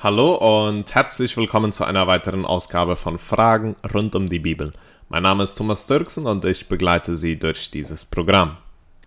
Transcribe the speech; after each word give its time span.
Hallo 0.00 0.36
und 0.36 0.94
herzlich 0.94 1.36
willkommen 1.36 1.72
zu 1.72 1.82
einer 1.82 2.06
weiteren 2.06 2.44
Ausgabe 2.44 2.94
von 2.94 3.18
Fragen 3.18 3.74
rund 3.92 4.14
um 4.14 4.28
die 4.28 4.38
Bibel. 4.38 4.72
Mein 5.08 5.24
Name 5.24 5.42
ist 5.42 5.56
Thomas 5.56 5.88
Dirksen 5.88 6.26
und 6.26 6.44
ich 6.44 6.68
begleite 6.68 7.16
Sie 7.16 7.36
durch 7.36 7.72
dieses 7.72 8.04
Programm. 8.04 8.58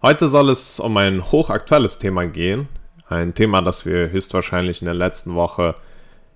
Heute 0.02 0.28
soll 0.28 0.50
es 0.50 0.82
um 0.82 0.98
ein 0.98 1.32
hochaktuelles 1.32 1.98
Thema 1.98 2.26
gehen, 2.26 2.68
ein 3.08 3.34
Thema, 3.34 3.62
das 3.62 3.86
wir 3.86 4.10
höchstwahrscheinlich 4.10 4.82
in 4.82 4.86
der 4.86 4.94
letzten 4.94 5.34
Woche 5.34 5.76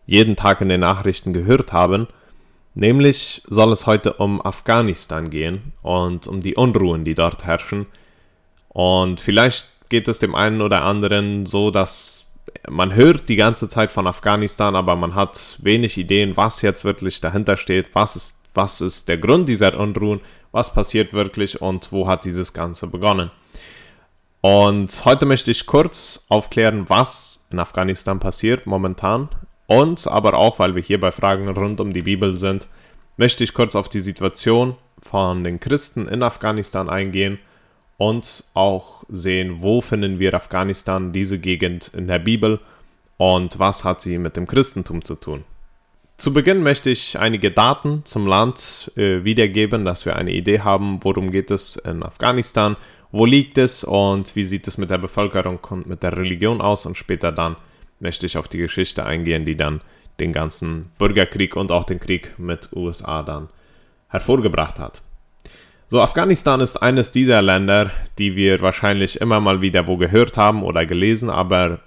jeden 0.06 0.38
Tag 0.38 0.62
in 0.62 0.70
den 0.70 0.80
Nachrichten 0.80 1.34
gehört 1.34 1.74
haben. 1.74 2.08
Nämlich 2.76 3.44
soll 3.50 3.74
es 3.74 3.86
heute 3.86 4.14
um 4.14 4.42
Afghanistan 4.42 5.30
gehen 5.30 5.74
und 5.82 6.30
um 6.30 6.40
die 6.40 6.56
Unruhen, 6.56 7.04
die 7.04 7.14
dort 7.14 7.44
herrschen. 7.44 7.88
Und 8.70 9.20
vielleicht 9.20 9.68
geht 9.90 10.08
es 10.08 10.20
dem 10.20 10.34
einen 10.34 10.62
oder 10.62 10.86
anderen 10.86 11.46
so, 11.46 11.72
dass 11.72 12.25
man 12.70 12.94
hört 12.94 13.30
die 13.30 13.36
ganze 13.36 13.70
Zeit 13.70 13.92
von 13.92 14.08
Afghanistan, 14.08 14.76
aber 14.76 14.96
man 14.96 15.16
hat 15.16 15.58
wenig 15.62 15.98
Ideen, 15.98 16.38
was 16.38 16.62
jetzt 16.62 16.86
wirklich 16.86 17.22
dahinter 17.22 17.58
steht, 17.58 17.94
was 17.94 18.16
ist, 18.16 18.40
was 18.54 18.82
ist 18.82 19.10
der 19.10 19.18
Grund 19.18 19.50
dieser 19.50 19.80
Unruhen, 19.80 20.22
was 20.52 20.74
passiert 20.74 21.14
wirklich 21.14 21.62
und 21.62 21.92
wo 21.92 22.08
hat 22.08 22.26
dieses 22.26 22.54
Ganze 22.54 22.88
begonnen. 22.88 23.32
Und 24.42 25.06
heute 25.06 25.26
möchte 25.26 25.52
ich 25.52 25.66
kurz 25.66 26.26
aufklären, 26.30 26.86
was 26.88 27.46
in 27.52 27.60
Afghanistan 27.60 28.20
passiert 28.20 28.68
momentan 28.68 29.30
und 29.68 30.08
aber 30.08 30.36
auch, 30.36 30.60
weil 30.60 30.76
wir 30.76 30.84
hier 30.84 31.00
bei 31.00 31.12
Fragen 31.12 31.48
rund 31.50 31.82
um 31.82 31.92
die 31.92 32.04
Bibel 32.04 32.38
sind, 32.38 32.68
möchte 33.18 33.44
ich 33.44 33.54
kurz 33.54 33.76
auf 33.76 33.90
die 33.90 34.02
Situation 34.02 34.76
von 35.02 35.44
den 35.44 35.60
Christen 35.60 36.08
in 36.08 36.22
Afghanistan 36.24 36.90
eingehen 36.90 37.40
und 37.98 38.44
auch 38.54 39.04
sehen, 39.10 39.62
wo 39.62 39.82
finden 39.82 40.20
wir 40.20 40.34
Afghanistan, 40.34 41.12
diese 41.12 41.40
Gegend 41.40 41.92
in 41.94 42.08
der 42.08 42.20
Bibel 42.20 42.60
und 43.18 43.60
was 43.60 43.84
hat 43.84 44.02
sie 44.02 44.18
mit 44.18 44.36
dem 44.36 44.48
Christentum 44.48 45.04
zu 45.04 45.16
tun. 45.16 45.44
Zu 46.18 46.34
Beginn 46.34 46.64
möchte 46.64 46.90
ich 46.90 47.20
einige 47.20 47.50
Daten 47.50 48.04
zum 48.06 48.26
Land 48.26 48.92
äh, 48.96 49.24
wiedergeben, 49.26 49.84
dass 49.84 50.06
wir 50.06 50.16
eine 50.16 50.32
Idee 50.32 50.62
haben, 50.62 51.04
worum 51.04 51.32
geht 51.32 51.52
es 51.52 51.76
in 51.76 52.04
Afghanistan, 52.04 52.78
wo 53.12 53.26
liegt 53.26 53.58
es 53.58 53.84
und 53.84 54.36
wie 54.36 54.46
sieht 54.46 54.68
es 54.68 54.78
mit 54.78 54.90
der 54.90 54.98
Bevölkerung 54.98 55.60
und 55.70 55.88
mit 55.88 56.04
der 56.04 56.18
Religion 56.18 56.62
aus 56.62 56.86
und 56.86 56.98
später 56.98 57.32
dann 57.32 57.58
möchte 58.00 58.26
ich 58.26 58.38
auf 58.38 58.48
die 58.48 58.58
Geschichte 58.58 59.06
eingehen, 59.06 59.46
die 59.46 59.58
dann 59.58 59.82
den 60.20 60.32
ganzen 60.32 60.92
Bürgerkrieg 60.98 61.56
und 61.56 61.72
auch 61.72 61.84
den 61.84 62.00
Krieg 62.00 62.38
mit 62.38 62.70
USA 62.74 63.24
dann 63.24 63.50
hervorgebracht 64.08 64.80
hat. 64.80 65.02
So, 65.88 66.02
Afghanistan 66.02 66.62
ist 66.62 66.78
eines 66.78 67.12
dieser 67.12 67.44
Länder, 67.44 67.92
die 68.18 68.36
wir 68.36 68.60
wahrscheinlich 68.62 69.22
immer 69.22 69.40
mal 69.40 69.62
wieder 69.62 69.86
wo 69.86 69.98
gehört 69.98 70.36
haben 70.36 70.64
oder 70.64 70.84
gelesen, 70.84 71.30
aber 71.30 71.80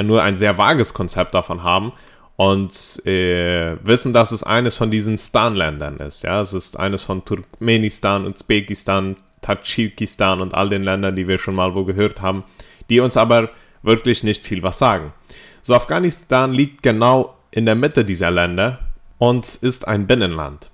nur 0.00 0.22
ein 0.22 0.36
sehr 0.36 0.58
vages 0.58 0.92
Konzept 0.92 1.34
davon 1.34 1.62
haben 1.62 1.92
und 2.36 3.00
äh, 3.06 3.76
wissen, 3.82 4.12
dass 4.12 4.30
es 4.30 4.42
eines 4.42 4.76
von 4.76 4.90
diesen 4.90 5.16
Stan-Ländern 5.16 5.96
ist. 5.98 6.22
Ja, 6.22 6.42
es 6.42 6.52
ist 6.52 6.78
eines 6.78 7.02
von 7.02 7.24
Turkmenistan, 7.24 8.26
Usbekistan, 8.26 9.16
Tadschikistan 9.40 10.42
und 10.42 10.52
all 10.52 10.68
den 10.68 10.84
Ländern, 10.84 11.16
die 11.16 11.26
wir 11.26 11.38
schon 11.38 11.54
mal 11.54 11.74
wo 11.74 11.84
gehört 11.84 12.20
haben, 12.20 12.44
die 12.90 13.00
uns 13.00 13.16
aber 13.16 13.48
wirklich 13.82 14.22
nicht 14.22 14.44
viel 14.44 14.62
was 14.62 14.78
sagen. 14.78 15.14
So, 15.62 15.74
Afghanistan 15.74 16.52
liegt 16.52 16.82
genau 16.82 17.36
in 17.50 17.64
der 17.64 17.74
Mitte 17.74 18.04
dieser 18.04 18.30
Länder 18.30 18.80
und 19.16 19.46
ist 19.46 19.88
ein 19.88 20.06
Binnenland. 20.06 20.70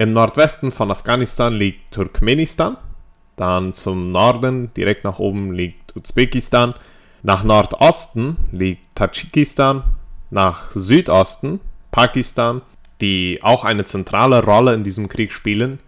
Im 0.00 0.12
Nordwesten 0.12 0.70
von 0.70 0.92
Afghanistan 0.92 1.52
liegt 1.52 1.92
Turkmenistan. 1.92 2.76
Dann 3.34 3.72
zum 3.72 4.12
Norden, 4.12 4.72
direkt 4.74 5.02
nach 5.02 5.18
oben, 5.18 5.52
liegt 5.52 5.96
Usbekistan. 5.96 6.74
Nach 7.24 7.42
Nordosten 7.42 8.36
liegt 8.52 8.94
Tadschikistan. 8.94 9.82
Nach 10.30 10.70
Südosten 10.70 11.58
Pakistan, 11.90 12.62
die 13.00 13.40
auch 13.42 13.64
eine 13.64 13.84
zentrale 13.84 14.44
Rolle 14.44 14.74
in 14.74 14.84
diesem 14.84 15.08
Krieg 15.08 15.32
spielen. 15.32 15.80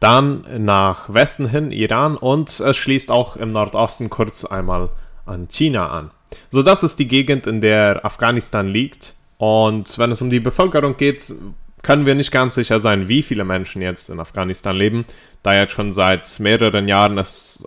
Dann 0.00 0.46
nach 0.64 1.12
Westen 1.12 1.48
hin 1.48 1.70
Iran 1.70 2.16
und 2.16 2.60
es 2.60 2.76
schließt 2.76 3.10
auch 3.10 3.36
im 3.36 3.50
Nordosten 3.50 4.08
kurz 4.08 4.46
einmal 4.46 4.88
an 5.26 5.48
China 5.48 5.90
an. 5.90 6.10
So, 6.48 6.62
das 6.62 6.82
ist 6.84 6.98
die 6.98 7.08
Gegend, 7.08 7.46
in 7.46 7.60
der 7.60 8.04
Afghanistan 8.06 8.66
liegt. 8.68 9.14
Und 9.36 9.98
wenn 9.98 10.10
es 10.10 10.22
um 10.22 10.30
die 10.30 10.40
Bevölkerung 10.40 10.96
geht, 10.96 11.34
können 11.82 12.06
wir 12.06 12.14
nicht 12.14 12.32
ganz 12.32 12.54
sicher 12.54 12.80
sein, 12.80 13.08
wie 13.08 13.22
viele 13.22 13.44
Menschen 13.44 13.82
jetzt 13.82 14.08
in 14.10 14.20
Afghanistan 14.20 14.76
leben, 14.76 15.04
da 15.42 15.54
jetzt 15.54 15.72
schon 15.72 15.92
seit 15.92 16.40
mehreren 16.40 16.88
Jahren 16.88 17.18
es 17.18 17.66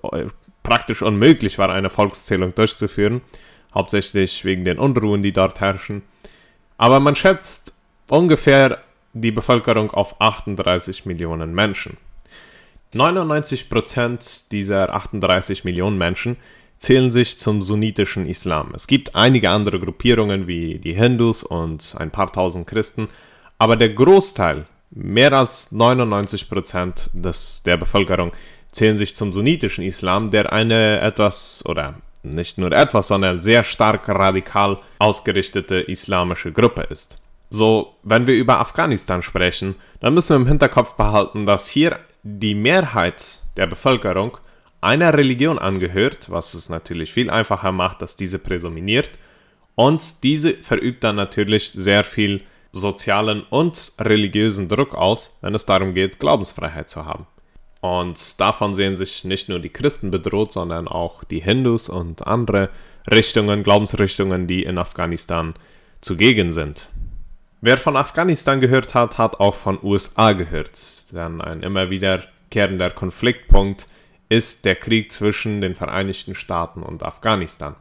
praktisch 0.63 1.01
unmöglich 1.01 1.57
war, 1.57 1.69
eine 1.69 1.89
Volkszählung 1.89 2.53
durchzuführen, 2.53 3.21
hauptsächlich 3.73 4.45
wegen 4.45 4.65
den 4.65 4.79
Unruhen, 4.79 5.21
die 5.21 5.33
dort 5.33 5.59
herrschen. 5.59 6.03
Aber 6.77 6.99
man 6.99 7.15
schätzt 7.15 7.73
ungefähr 8.09 8.79
die 9.13 9.31
Bevölkerung 9.31 9.91
auf 9.91 10.19
38 10.21 11.05
Millionen 11.05 11.53
Menschen. 11.53 11.97
99% 12.93 14.49
dieser 14.51 14.93
38 14.93 15.63
Millionen 15.63 15.97
Menschen 15.97 16.37
zählen 16.77 17.11
sich 17.11 17.37
zum 17.37 17.61
sunnitischen 17.61 18.25
Islam. 18.25 18.71
Es 18.75 18.87
gibt 18.87 19.15
einige 19.15 19.51
andere 19.51 19.79
Gruppierungen 19.79 20.47
wie 20.47 20.79
die 20.79 20.93
Hindus 20.93 21.43
und 21.43 21.95
ein 21.97 22.11
paar 22.11 22.31
tausend 22.31 22.67
Christen, 22.67 23.07
aber 23.61 23.75
der 23.75 23.89
Großteil, 23.89 24.65
mehr 24.89 25.33
als 25.33 25.71
99 25.71 26.49
Prozent 26.49 27.11
der 27.13 27.77
Bevölkerung, 27.77 28.31
zählen 28.71 28.97
sich 28.97 29.15
zum 29.15 29.31
sunnitischen 29.31 29.83
Islam, 29.83 30.31
der 30.31 30.51
eine 30.51 30.99
etwas 31.01 31.63
oder 31.67 31.93
nicht 32.23 32.57
nur 32.57 32.71
etwas, 32.71 33.09
sondern 33.09 33.39
sehr 33.39 33.61
stark 33.61 34.09
radikal 34.09 34.79
ausgerichtete 34.97 35.75
islamische 35.75 36.51
Gruppe 36.51 36.87
ist. 36.89 37.19
So, 37.51 37.97
wenn 38.01 38.25
wir 38.25 38.33
über 38.33 38.59
Afghanistan 38.59 39.21
sprechen, 39.21 39.75
dann 39.99 40.15
müssen 40.15 40.37
wir 40.37 40.41
im 40.41 40.47
Hinterkopf 40.47 40.95
behalten, 40.95 41.45
dass 41.45 41.67
hier 41.67 41.99
die 42.23 42.55
Mehrheit 42.55 43.41
der 43.57 43.67
Bevölkerung 43.67 44.39
einer 44.81 45.13
Religion 45.13 45.59
angehört, 45.59 46.31
was 46.31 46.55
es 46.55 46.69
natürlich 46.69 47.13
viel 47.13 47.29
einfacher 47.29 47.71
macht, 47.71 48.01
dass 48.01 48.17
diese 48.17 48.39
prädominiert. 48.39 49.11
Und 49.75 50.23
diese 50.23 50.55
verübt 50.55 51.03
dann 51.03 51.15
natürlich 51.15 51.71
sehr 51.71 52.03
viel 52.03 52.41
sozialen 52.71 53.43
und 53.49 53.93
religiösen 53.99 54.69
Druck 54.69 54.95
aus, 54.95 55.37
wenn 55.41 55.55
es 55.55 55.65
darum 55.65 55.93
geht, 55.93 56.19
Glaubensfreiheit 56.19 56.89
zu 56.89 57.05
haben. 57.05 57.27
Und 57.81 58.39
davon 58.39 58.73
sehen 58.73 58.95
sich 58.95 59.23
nicht 59.25 59.49
nur 59.49 59.59
die 59.59 59.69
Christen 59.69 60.11
bedroht, 60.11 60.51
sondern 60.51 60.87
auch 60.87 61.23
die 61.23 61.41
Hindus 61.41 61.89
und 61.89 62.27
andere 62.27 62.69
Richtungen, 63.09 63.63
Glaubensrichtungen, 63.63 64.47
die 64.47 64.63
in 64.63 64.77
Afghanistan 64.77 65.55
zugegen 65.99 66.53
sind. 66.53 66.89
Wer 67.61 67.77
von 67.77 67.95
Afghanistan 67.95 68.59
gehört 68.59 68.93
hat, 68.93 69.17
hat 69.17 69.39
auch 69.39 69.55
von 69.55 69.79
USA 69.83 70.31
gehört. 70.33 71.11
Denn 71.11 71.41
ein 71.41 71.63
immer 71.63 71.89
wiederkehrender 71.89 72.91
Konfliktpunkt 72.91 73.87
ist 74.29 74.65
der 74.65 74.75
Krieg 74.75 75.11
zwischen 75.11 75.61
den 75.61 75.75
Vereinigten 75.75 76.35
Staaten 76.35 76.83
und 76.83 77.03
Afghanistan. 77.03 77.75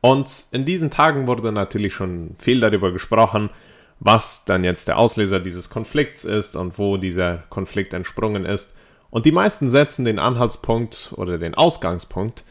Und 0.00 0.46
in 0.52 0.64
diesen 0.64 0.90
Tagen 0.90 1.26
wurde 1.26 1.50
natürlich 1.50 1.94
schon 1.94 2.36
viel 2.38 2.60
darüber 2.60 2.92
gesprochen, 2.92 3.50
was 4.04 4.44
dann 4.44 4.62
jetzt 4.62 4.86
der 4.86 4.98
Auslöser 4.98 5.40
dieses 5.40 5.70
Konflikts 5.70 6.24
ist 6.24 6.54
und 6.54 6.78
wo 6.78 6.98
dieser 6.98 7.38
Konflikt 7.48 7.94
entsprungen 7.94 8.44
ist. 8.44 8.76
Und 9.10 9.26
die 9.26 9.32
meisten 9.32 9.70
setzen 9.70 10.04
den 10.04 10.18
Anhaltspunkt 10.18 11.14
oder 11.16 11.38
den 11.38 11.54
Ausgangspunkt 11.54 12.44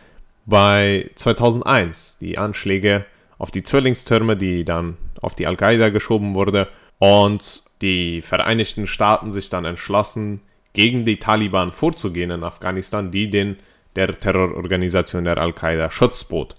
bei 0.46 1.12
2001, 1.16 2.18
die 2.18 2.38
Anschläge 2.38 3.06
auf 3.38 3.52
die 3.52 3.64
Zwillingstürme, 3.64 4.36
die 4.36 4.66
dann 4.66 4.98
auf 5.22 5.36
die 5.36 5.48
Al-Qaida 5.48 5.90
geschoben 5.90 6.36
wurde 6.36 6.68
und 6.98 7.64
die 7.82 8.22
Vereinigten 8.22 8.88
Staaten 8.88 9.32
sich 9.32 9.50
dann 9.50 9.66
entschlossen, 9.66 10.42
gegen 10.74 11.06
die 11.06 11.18
Taliban 11.18 11.72
vorzugehen 11.72 12.32
in 12.32 12.44
Afghanistan, 12.44 13.12
die 13.12 13.30
den 13.30 13.58
der 13.96 14.08
Terrororganisation 14.08 15.24
der 15.24 15.38
Al-Qaida 15.38 15.92
Schutz 15.92 16.24
bot. 16.24 16.56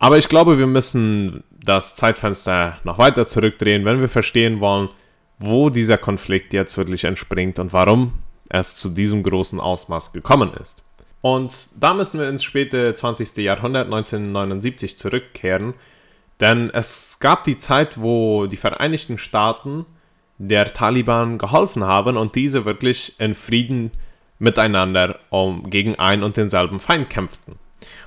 Aber 0.00 0.16
ich 0.18 0.28
glaube, 0.28 0.58
wir 0.58 0.66
müssen 0.66 1.44
das 1.62 1.94
Zeitfenster 1.94 2.78
noch 2.84 2.98
weiter 2.98 3.26
zurückdrehen, 3.26 3.84
wenn 3.84 4.00
wir 4.00 4.08
verstehen 4.08 4.60
wollen, 4.60 4.88
wo 5.38 5.68
dieser 5.70 5.98
Konflikt 5.98 6.54
jetzt 6.54 6.76
wirklich 6.78 7.04
entspringt 7.04 7.58
und 7.58 7.72
warum 7.74 8.14
es 8.48 8.76
zu 8.76 8.88
diesem 8.88 9.22
großen 9.22 9.60
Ausmaß 9.60 10.12
gekommen 10.12 10.52
ist. 10.60 10.82
Und 11.20 11.68
da 11.78 11.92
müssen 11.92 12.18
wir 12.18 12.30
ins 12.30 12.42
späte 12.42 12.94
20. 12.94 13.36
Jahrhundert 13.36 13.86
1979 13.86 14.96
zurückkehren, 14.96 15.74
denn 16.40 16.70
es 16.70 17.18
gab 17.20 17.44
die 17.44 17.58
Zeit, 17.58 18.00
wo 18.00 18.46
die 18.46 18.56
Vereinigten 18.56 19.18
Staaten 19.18 19.84
der 20.38 20.72
Taliban 20.72 21.36
geholfen 21.36 21.84
haben 21.84 22.16
und 22.16 22.36
diese 22.36 22.64
wirklich 22.64 23.14
in 23.18 23.34
Frieden 23.34 23.90
miteinander 24.38 25.18
um, 25.28 25.68
gegen 25.68 25.96
ein 25.96 26.22
und 26.22 26.38
denselben 26.38 26.80
Feind 26.80 27.10
kämpften. 27.10 27.56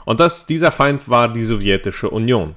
Und 0.05 0.19
das, 0.19 0.45
dieser 0.45 0.71
Feind 0.71 1.09
war 1.09 1.31
die 1.31 1.41
Sowjetische 1.41 2.09
Union. 2.09 2.55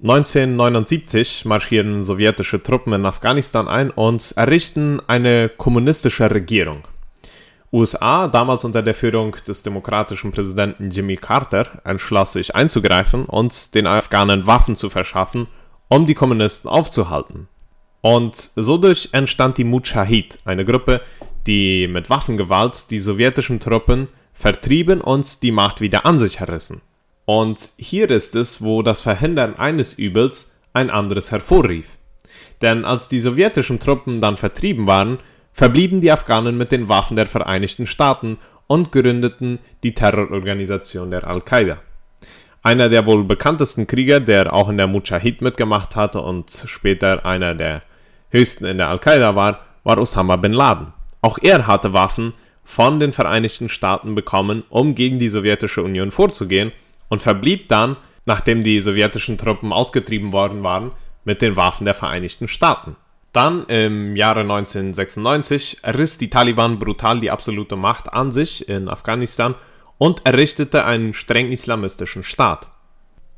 1979 0.00 1.44
marschieren 1.44 2.04
sowjetische 2.04 2.62
Truppen 2.62 2.92
in 2.92 3.04
Afghanistan 3.04 3.66
ein 3.66 3.90
und 3.90 4.32
errichten 4.36 5.00
eine 5.08 5.48
kommunistische 5.48 6.30
Regierung. 6.30 6.84
USA, 7.72 8.28
damals 8.28 8.64
unter 8.64 8.80
der 8.80 8.94
Führung 8.94 9.36
des 9.46 9.62
demokratischen 9.62 10.30
Präsidenten 10.30 10.90
Jimmy 10.90 11.16
Carter, 11.16 11.82
entschloss 11.84 12.34
sich 12.34 12.54
einzugreifen 12.54 13.24
und 13.24 13.74
den 13.74 13.86
Afghanen 13.86 14.46
Waffen 14.46 14.76
zu 14.76 14.88
verschaffen, 14.88 15.48
um 15.88 16.06
die 16.06 16.14
Kommunisten 16.14 16.70
aufzuhalten. 16.70 17.48
Und 18.00 18.36
so 18.54 18.78
durch 18.78 19.08
entstand 19.12 19.58
die 19.58 19.64
Mujahid, 19.64 20.38
eine 20.44 20.64
Gruppe, 20.64 21.00
die 21.46 21.88
mit 21.88 22.08
Waffengewalt 22.08 22.90
die 22.90 23.00
sowjetischen 23.00 23.58
Truppen 23.60 24.08
vertrieben 24.38 25.00
und 25.00 25.42
die 25.42 25.50
Macht 25.50 25.80
wieder 25.80 26.06
an 26.06 26.20
sich 26.20 26.38
herrissen. 26.38 26.80
Und 27.24 27.72
hier 27.76 28.08
ist 28.08 28.36
es, 28.36 28.62
wo 28.62 28.82
das 28.82 29.00
Verhindern 29.00 29.56
eines 29.56 29.94
Übels 29.94 30.52
ein 30.72 30.90
anderes 30.90 31.32
hervorrief. 31.32 31.98
Denn 32.62 32.84
als 32.84 33.08
die 33.08 33.18
sowjetischen 33.18 33.80
Truppen 33.80 34.20
dann 34.20 34.36
vertrieben 34.36 34.86
waren, 34.86 35.18
verblieben 35.52 36.00
die 36.00 36.12
Afghanen 36.12 36.56
mit 36.56 36.70
den 36.70 36.88
Waffen 36.88 37.16
der 37.16 37.26
Vereinigten 37.26 37.86
Staaten 37.88 38.38
und 38.68 38.92
gründeten 38.92 39.58
die 39.82 39.92
Terrororganisation 39.92 41.10
der 41.10 41.26
Al-Qaida. 41.26 41.78
Einer 42.62 42.88
der 42.88 43.06
wohl 43.06 43.24
bekanntesten 43.24 43.88
Krieger, 43.88 44.20
der 44.20 44.52
auch 44.52 44.68
in 44.68 44.76
der 44.76 44.86
Mujahid 44.86 45.42
mitgemacht 45.42 45.96
hatte 45.96 46.20
und 46.20 46.64
später 46.66 47.26
einer 47.26 47.56
der 47.56 47.82
höchsten 48.30 48.66
in 48.66 48.78
der 48.78 48.88
Al-Qaida 48.88 49.34
war, 49.34 49.60
war 49.82 49.98
Osama 49.98 50.36
bin 50.36 50.52
Laden. 50.52 50.92
Auch 51.22 51.38
er 51.42 51.66
hatte 51.66 51.92
Waffen 51.92 52.34
von 52.68 53.00
den 53.00 53.14
Vereinigten 53.14 53.70
Staaten 53.70 54.14
bekommen, 54.14 54.62
um 54.68 54.94
gegen 54.94 55.18
die 55.18 55.30
sowjetische 55.30 55.82
Union 55.82 56.10
vorzugehen 56.10 56.70
und 57.08 57.22
verblieb 57.22 57.66
dann, 57.68 57.96
nachdem 58.26 58.62
die 58.62 58.82
sowjetischen 58.82 59.38
Truppen 59.38 59.72
ausgetrieben 59.72 60.34
worden 60.34 60.62
waren, 60.62 60.90
mit 61.24 61.40
den 61.40 61.56
Waffen 61.56 61.86
der 61.86 61.94
Vereinigten 61.94 62.46
Staaten. 62.46 62.94
Dann 63.32 63.64
im 63.68 64.16
Jahre 64.16 64.40
1996 64.40 65.78
riss 65.82 66.18
die 66.18 66.28
Taliban 66.28 66.78
brutal 66.78 67.20
die 67.20 67.30
absolute 67.30 67.74
Macht 67.74 68.12
an 68.12 68.32
sich 68.32 68.68
in 68.68 68.90
Afghanistan 68.90 69.54
und 69.96 70.26
errichtete 70.26 70.84
einen 70.84 71.14
streng 71.14 71.50
islamistischen 71.50 72.22
Staat. 72.22 72.68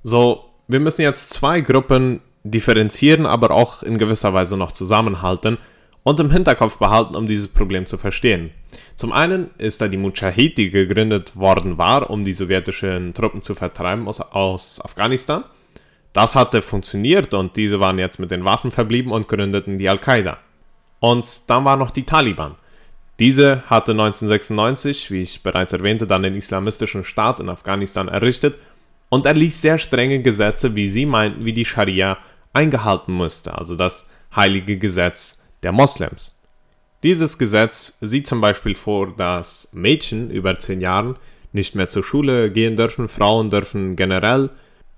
So, 0.02 0.46
wir 0.66 0.80
müssen 0.80 1.02
jetzt 1.02 1.30
zwei 1.30 1.60
Gruppen 1.60 2.20
differenzieren, 2.42 3.26
aber 3.26 3.52
auch 3.52 3.84
in 3.84 3.96
gewisser 3.96 4.34
Weise 4.34 4.56
noch 4.56 4.72
zusammenhalten 4.72 5.56
und 6.02 6.18
im 6.18 6.32
Hinterkopf 6.32 6.78
behalten, 6.78 7.14
um 7.14 7.28
dieses 7.28 7.48
Problem 7.48 7.86
zu 7.86 7.96
verstehen. 7.96 8.50
Zum 8.96 9.12
einen 9.12 9.50
ist 9.58 9.80
da 9.80 9.88
die 9.88 9.96
Mujahid, 9.96 10.58
die 10.58 10.70
gegründet 10.70 11.36
worden 11.36 11.78
war, 11.78 12.10
um 12.10 12.24
die 12.24 12.32
sowjetischen 12.32 13.14
Truppen 13.14 13.42
zu 13.42 13.54
vertreiben 13.54 14.06
aus, 14.06 14.20
aus 14.20 14.80
Afghanistan. 14.84 15.44
Das 16.12 16.34
hatte 16.34 16.60
funktioniert 16.60 17.34
und 17.34 17.56
diese 17.56 17.80
waren 17.80 17.98
jetzt 17.98 18.18
mit 18.18 18.30
den 18.30 18.44
Waffen 18.44 18.70
verblieben 18.70 19.12
und 19.12 19.28
gründeten 19.28 19.78
die 19.78 19.88
Al-Qaida. 19.88 20.38
Und 20.98 21.48
dann 21.48 21.64
war 21.64 21.76
noch 21.76 21.90
die 21.90 22.04
Taliban. 22.04 22.56
Diese 23.20 23.62
hatte 23.68 23.92
1996, 23.92 25.10
wie 25.10 25.22
ich 25.22 25.42
bereits 25.42 25.72
erwähnte, 25.72 26.06
dann 26.06 26.22
den 26.22 26.34
islamistischen 26.34 27.04
Staat 27.04 27.38
in 27.38 27.48
Afghanistan 27.48 28.08
errichtet 28.08 28.56
und 29.08 29.26
erließ 29.26 29.60
sehr 29.60 29.78
strenge 29.78 30.22
Gesetze, 30.22 30.74
wie 30.74 30.88
sie 30.88 31.06
meinten, 31.06 31.44
wie 31.44 31.52
die 31.52 31.66
Scharia 31.66 32.18
eingehalten 32.52 33.12
musste, 33.12 33.56
also 33.56 33.76
das 33.76 34.08
heilige 34.34 34.78
Gesetz 34.78 35.42
der 35.62 35.72
Moslems. 35.72 36.39
Dieses 37.02 37.38
Gesetz 37.38 37.96
sieht 38.02 38.26
zum 38.26 38.40
Beispiel 38.40 38.74
vor, 38.74 39.14
dass 39.16 39.70
Mädchen 39.72 40.30
über 40.30 40.58
10 40.58 40.80
Jahren 40.80 41.16
nicht 41.52 41.74
mehr 41.74 41.88
zur 41.88 42.04
Schule 42.04 42.50
gehen 42.50 42.76
dürfen, 42.76 43.08
Frauen 43.08 43.50
dürfen 43.50 43.96
generell 43.96 44.50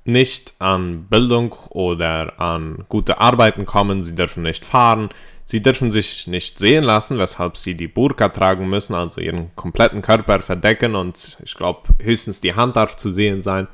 nicht 0.04 0.54
an 0.58 1.06
Bildung 1.08 1.54
oder 1.70 2.40
an 2.40 2.84
gute 2.88 3.20
Arbeiten 3.20 3.66
kommen, 3.66 4.02
sie 4.02 4.16
dürfen 4.16 4.43
nicht 4.43 4.64
fahren, 4.64 5.10
sie 5.44 5.62
dürfen 5.62 5.93
sich 5.93 6.26
nicht 6.26 6.58
sehen 6.58 6.82
lassen, 6.82 7.19
weshalb 7.19 7.56
sie 7.56 7.76
die 7.76 7.87
Burka 7.87 8.28
tragen 8.28 8.69
müssen, 8.69 8.94
also 8.94 9.20
ihren 9.20 9.54
kompletten 9.54 10.02
Körper 10.02 10.40
verdecken 10.40 10.96
und 10.96 11.38
ich 11.44 11.54
glaube 11.54 11.82
höchstens 12.00 12.40
die 12.40 12.54
Hand 12.54 12.75
darf 12.75 12.96
zu 12.96 13.12
sehen 13.12 13.43
sein. 13.43 13.69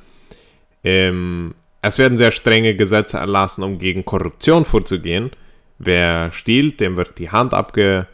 Ähm, 0.84 1.54
es 1.80 1.96
werden 1.96 2.18
sehr 2.18 2.32
strenge 2.32 2.74
Gesetze 2.74 3.16
erlassen, 3.16 3.64
um 3.64 3.78
gegen 3.78 4.04
Korruption 4.04 4.66
vorzugehen. 4.66 5.30
Wer 5.78 6.30
stiehlt, 6.32 6.80
dem 6.80 6.96
wird 6.96 7.18
die 7.18 7.30
Hand 7.30 7.54
abge, 7.54 8.06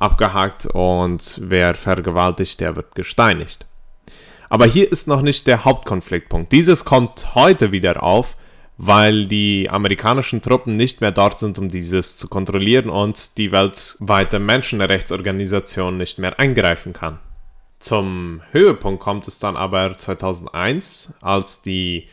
abgehakt 0.00 0.66
und 0.66 1.40
wer 1.42 1.74
vergewaltigt, 1.74 2.60
der 2.60 2.74
wird 2.74 2.94
gesteinigt. 2.94 3.66
Aber 4.48 4.66
hier 4.66 4.90
ist 4.90 5.06
noch 5.06 5.22
nicht 5.22 5.46
der 5.46 5.64
Hauptkonfliktpunkt. 5.64 6.50
Dieses 6.50 6.84
kommt 6.84 7.34
heute 7.36 7.70
wieder 7.70 8.02
auf, 8.02 8.36
weil 8.78 9.26
die 9.26 9.68
amerikanischen 9.70 10.42
Truppen 10.42 10.76
nicht 10.76 11.00
mehr 11.00 11.12
dort 11.12 11.38
sind, 11.38 11.58
um 11.58 11.68
dieses 11.68 12.16
zu 12.16 12.28
kontrollieren 12.28 12.90
und 12.90 13.36
die 13.38 13.52
weltweite 13.52 14.38
Menschenrechtsorganisation 14.38 15.96
nicht 15.98 16.18
mehr 16.18 16.40
eingreifen 16.40 16.92
kann. 16.92 17.18
Zum 17.78 18.42
Höhepunkt 18.52 19.02
kommt 19.02 19.28
es 19.28 19.38
dann 19.38 19.56
aber 19.56 19.94
2001, 19.96 21.12
als 21.20 21.62
die 21.62 22.08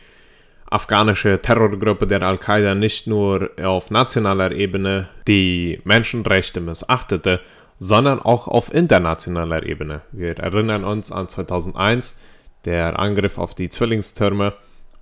afghanische 0.70 1.40
Terrorgruppe 1.40 2.06
der 2.06 2.22
Al-Qaida 2.22 2.74
nicht 2.74 3.06
nur 3.06 3.50
auf 3.62 3.90
nationaler 3.90 4.52
Ebene 4.52 5.08
die 5.26 5.80
Menschenrechte 5.84 6.60
missachtete, 6.60 7.40
sondern 7.78 8.20
auch 8.20 8.48
auf 8.48 8.72
internationaler 8.72 9.64
Ebene. 9.64 10.02
Wir 10.12 10.38
erinnern 10.38 10.84
uns 10.84 11.12
an 11.12 11.28
2001, 11.28 12.18
der 12.64 12.98
Angriff 12.98 13.38
auf 13.38 13.54
die 13.54 13.68
Zwillingstürme 13.68 14.54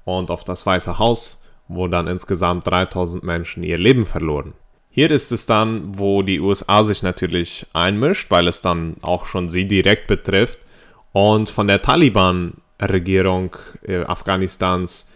und 0.04 0.30
auf 0.30 0.44
das 0.44 0.66
Weiße 0.66 0.98
Haus, 0.98 1.42
wo 1.68 1.88
dann 1.88 2.06
insgesamt 2.06 2.66
3000 2.66 3.24
Menschen 3.24 3.62
ihr 3.62 3.78
Leben 3.78 4.06
verloren. 4.06 4.54
Hier 4.90 5.10
ist 5.10 5.32
es 5.32 5.46
dann, 5.46 5.98
wo 5.98 6.22
die 6.22 6.40
USA 6.40 6.84
sich 6.84 7.02
natürlich 7.02 7.66
einmischt, 7.72 8.30
weil 8.30 8.48
es 8.48 8.62
dann 8.62 8.96
auch 9.02 9.26
schon 9.26 9.48
sie 9.48 9.66
direkt 9.66 10.06
betrifft 10.06 10.60
und 11.12 11.50
von 11.50 11.66
der 11.66 11.82
Taliban-Regierung 11.82 13.56
äh, 13.82 14.04
Afghanistans 14.04 15.10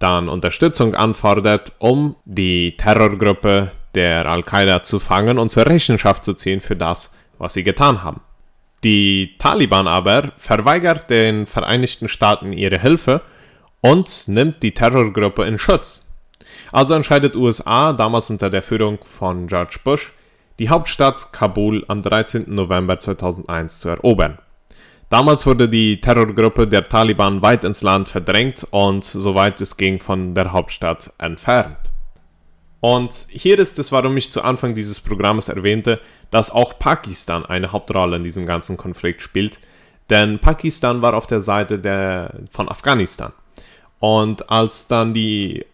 dann 0.00 0.28
Unterstützung 0.28 0.94
anfordert, 0.94 1.74
um 1.78 2.16
die 2.24 2.76
Terrorgruppe 2.76 3.70
der 3.94 4.26
Al-Qaida 4.26 4.82
zu 4.82 4.98
fangen 4.98 5.38
und 5.38 5.50
zur 5.50 5.66
Rechenschaft 5.66 6.24
zu 6.24 6.34
ziehen 6.34 6.60
für 6.60 6.76
das, 6.76 7.12
was 7.38 7.54
sie 7.54 7.64
getan 7.64 8.02
haben. 8.02 8.20
Die 8.84 9.36
Taliban 9.38 9.86
aber 9.86 10.32
verweigert 10.36 11.10
den 11.10 11.46
Vereinigten 11.46 12.08
Staaten 12.08 12.52
ihre 12.52 12.80
Hilfe 12.80 13.20
und 13.80 14.28
nimmt 14.28 14.62
die 14.62 14.72
Terrorgruppe 14.72 15.44
in 15.44 15.58
Schutz. 15.58 16.06
Also 16.72 16.94
entscheidet 16.94 17.36
USA, 17.36 17.92
damals 17.92 18.30
unter 18.30 18.50
der 18.50 18.62
Führung 18.62 18.98
von 19.02 19.46
George 19.46 19.76
Bush, 19.84 20.12
die 20.58 20.68
Hauptstadt 20.68 21.32
Kabul 21.32 21.84
am 21.88 22.02
13. 22.02 22.44
November 22.48 22.98
2001 22.98 23.80
zu 23.80 23.88
erobern. 23.88 24.38
Damals 25.08 25.44
wurde 25.44 25.68
die 25.68 26.00
Terrorgruppe 26.00 26.68
der 26.68 26.88
Taliban 26.88 27.42
weit 27.42 27.64
ins 27.64 27.82
Land 27.82 28.08
verdrängt 28.08 28.66
und 28.70 29.04
soweit 29.04 29.60
es 29.60 29.76
ging 29.76 29.98
von 29.98 30.34
der 30.34 30.52
Hauptstadt 30.52 31.12
entfernt. 31.18 31.78
Und 32.80 33.26
hier 33.28 33.58
ist 33.58 33.78
es, 33.78 33.92
warum 33.92 34.16
ich 34.16 34.32
zu 34.32 34.42
Anfang 34.42 34.74
dieses 34.74 35.00
Programmes 35.00 35.48
erwähnte, 35.48 36.00
dass 36.30 36.50
auch 36.50 36.78
Pakistan 36.78 37.44
eine 37.44 37.72
Hauptrolle 37.72 38.16
in 38.16 38.24
diesem 38.24 38.46
ganzen 38.46 38.76
Konflikt 38.76 39.20
spielt, 39.20 39.60
denn 40.08 40.38
Pakistan 40.38 41.02
war 41.02 41.14
auf 41.14 41.26
der 41.26 41.40
Seite 41.40 41.78
der, 41.78 42.40
von 42.50 42.68
Afghanistan. 42.68 43.32
Und 44.00 44.50
als 44.50 44.88
dann 44.88 45.12
die, 45.14 45.64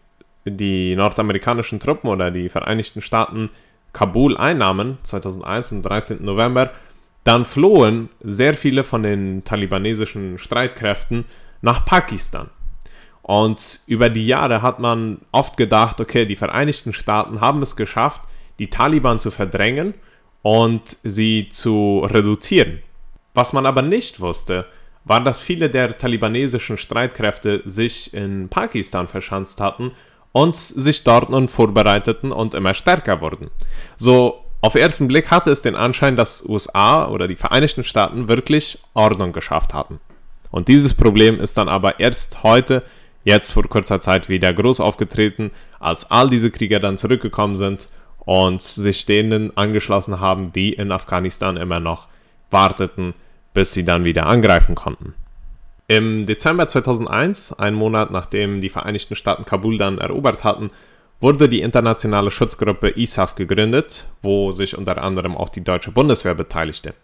die 0.44 0.96
nordamerikanischen 0.96 1.80
Truppen 1.80 2.10
oder 2.10 2.30
die 2.30 2.48
Vereinigten 2.48 3.00
Staaten 3.00 3.50
Kabul 3.92 4.36
einnahmen, 4.36 4.98
2001 5.04 5.72
am 5.72 5.82
13. 5.82 6.24
November, 6.24 6.72
dann 7.24 7.44
flohen 7.44 8.10
sehr 8.20 8.54
viele 8.54 8.84
von 8.84 9.02
den 9.02 9.42
talibanesischen 9.44 10.38
Streitkräften 10.38 11.24
nach 11.62 11.84
Pakistan. 11.84 12.50
Und 13.26 13.80
über 13.88 14.08
die 14.08 14.24
Jahre 14.24 14.62
hat 14.62 14.78
man 14.78 15.18
oft 15.32 15.56
gedacht, 15.56 16.00
okay, 16.00 16.26
die 16.26 16.36
Vereinigten 16.36 16.92
Staaten 16.92 17.40
haben 17.40 17.60
es 17.60 17.74
geschafft, 17.74 18.22
die 18.60 18.70
Taliban 18.70 19.18
zu 19.18 19.32
verdrängen 19.32 19.94
und 20.42 20.98
sie 21.02 21.48
zu 21.50 22.06
reduzieren. 22.08 22.82
Was 23.34 23.52
man 23.52 23.66
aber 23.66 23.82
nicht 23.82 24.20
wusste, 24.20 24.66
war, 25.04 25.20
dass 25.24 25.40
viele 25.40 25.68
der 25.68 25.98
talibanesischen 25.98 26.76
Streitkräfte 26.76 27.62
sich 27.64 28.14
in 28.14 28.48
Pakistan 28.48 29.08
verschanzt 29.08 29.60
hatten 29.60 29.90
und 30.30 30.54
sich 30.54 31.02
dort 31.02 31.28
nun 31.28 31.48
vorbereiteten 31.48 32.30
und 32.30 32.54
immer 32.54 32.74
stärker 32.74 33.20
wurden. 33.20 33.50
So 33.96 34.44
auf 34.60 34.76
ersten 34.76 35.08
Blick 35.08 35.32
hatte 35.32 35.50
es 35.50 35.62
den 35.62 35.74
Anschein, 35.74 36.14
dass 36.14 36.48
USA 36.48 37.08
oder 37.08 37.26
die 37.26 37.34
Vereinigten 37.34 37.82
Staaten 37.82 38.28
wirklich 38.28 38.78
Ordnung 38.94 39.32
geschafft 39.32 39.74
hatten. 39.74 39.98
Und 40.52 40.68
dieses 40.68 40.94
Problem 40.94 41.40
ist 41.40 41.58
dann 41.58 41.68
aber 41.68 41.98
erst 41.98 42.44
heute, 42.44 42.84
jetzt 43.26 43.52
vor 43.52 43.64
kurzer 43.64 44.00
Zeit 44.00 44.28
wieder 44.28 44.54
groß 44.54 44.80
aufgetreten, 44.80 45.50
als 45.80 46.10
all 46.10 46.30
diese 46.30 46.50
Krieger 46.50 46.78
dann 46.78 46.96
zurückgekommen 46.96 47.56
sind 47.56 47.90
und 48.20 48.62
sich 48.62 49.04
denen 49.04 49.54
angeschlossen 49.56 50.20
haben, 50.20 50.52
die 50.52 50.72
in 50.72 50.92
Afghanistan 50.92 51.56
immer 51.56 51.80
noch 51.80 52.08
warteten, 52.50 53.14
bis 53.52 53.74
sie 53.74 53.84
dann 53.84 54.04
wieder 54.04 54.26
angreifen 54.26 54.76
konnten. 54.76 55.14
Im 55.88 56.24
Dezember 56.26 56.68
2001, 56.68 57.52
einen 57.52 57.76
Monat 57.76 58.12
nachdem 58.12 58.60
die 58.60 58.68
Vereinigten 58.68 59.16
Staaten 59.16 59.44
Kabul 59.44 59.76
dann 59.76 59.98
erobert 59.98 60.44
hatten, 60.44 60.70
wurde 61.20 61.48
die 61.48 61.62
internationale 61.62 62.30
Schutzgruppe 62.30 62.90
ISAF 62.90 63.34
gegründet, 63.34 64.06
wo 64.22 64.52
sich 64.52 64.78
unter 64.78 65.02
anderem 65.02 65.36
auch 65.36 65.48
die 65.48 65.64
deutsche 65.64 65.90
Bundeswehr 65.90 66.34
beteiligte. 66.34 66.94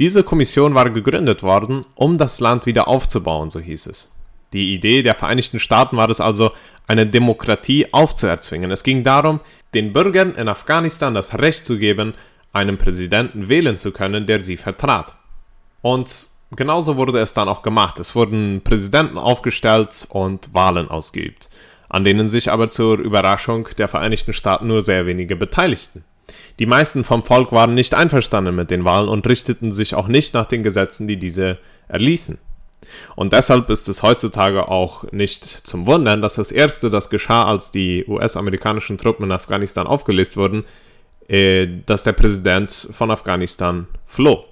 Diese 0.00 0.24
Kommission 0.24 0.74
war 0.74 0.90
gegründet 0.90 1.42
worden, 1.42 1.84
um 1.94 2.18
das 2.18 2.40
Land 2.40 2.66
wieder 2.66 2.88
aufzubauen, 2.88 3.50
so 3.50 3.60
hieß 3.60 3.86
es. 3.86 4.15
Die 4.56 4.72
Idee 4.72 5.02
der 5.02 5.14
Vereinigten 5.14 5.60
Staaten 5.60 5.98
war 5.98 6.08
es 6.08 6.18
also, 6.18 6.50
eine 6.86 7.06
Demokratie 7.06 7.92
aufzuerzwingen. 7.92 8.70
Es 8.70 8.84
ging 8.84 9.04
darum, 9.04 9.40
den 9.74 9.92
Bürgern 9.92 10.34
in 10.34 10.48
Afghanistan 10.48 11.12
das 11.12 11.38
Recht 11.38 11.66
zu 11.66 11.76
geben, 11.76 12.14
einen 12.54 12.78
Präsidenten 12.78 13.50
wählen 13.50 13.76
zu 13.76 13.92
können, 13.92 14.24
der 14.24 14.40
sie 14.40 14.56
vertrat. 14.56 15.14
Und 15.82 16.28
genauso 16.52 16.96
wurde 16.96 17.18
es 17.18 17.34
dann 17.34 17.50
auch 17.50 17.60
gemacht. 17.60 18.00
Es 18.00 18.14
wurden 18.14 18.62
Präsidenten 18.64 19.18
aufgestellt 19.18 20.06
und 20.08 20.54
Wahlen 20.54 20.88
ausgeübt, 20.88 21.50
an 21.90 22.04
denen 22.04 22.30
sich 22.30 22.50
aber 22.50 22.70
zur 22.70 22.98
Überraschung 22.98 23.68
der 23.76 23.88
Vereinigten 23.88 24.32
Staaten 24.32 24.68
nur 24.68 24.80
sehr 24.80 25.04
wenige 25.04 25.36
beteiligten. 25.36 26.02
Die 26.58 26.66
meisten 26.66 27.04
vom 27.04 27.24
Volk 27.24 27.52
waren 27.52 27.74
nicht 27.74 27.92
einverstanden 27.92 28.54
mit 28.54 28.70
den 28.70 28.86
Wahlen 28.86 29.10
und 29.10 29.26
richteten 29.26 29.70
sich 29.70 29.94
auch 29.94 30.08
nicht 30.08 30.32
nach 30.32 30.46
den 30.46 30.62
Gesetzen, 30.62 31.06
die 31.06 31.18
diese 31.18 31.58
erließen. 31.88 32.38
Und 33.16 33.32
deshalb 33.32 33.70
ist 33.70 33.88
es 33.88 34.02
heutzutage 34.02 34.68
auch 34.68 35.10
nicht 35.12 35.44
zum 35.44 35.86
Wundern, 35.86 36.22
dass 36.22 36.34
das 36.34 36.52
Erste, 36.52 36.90
das 36.90 37.10
geschah, 37.10 37.44
als 37.44 37.70
die 37.70 38.04
US-amerikanischen 38.06 38.98
Truppen 38.98 39.24
in 39.24 39.32
Afghanistan 39.32 39.86
aufgelöst 39.86 40.36
wurden, 40.36 40.64
äh, 41.28 41.66
dass 41.86 42.04
der 42.04 42.12
Präsident 42.12 42.88
von 42.92 43.10
Afghanistan 43.10 43.88
floh. 44.06 44.44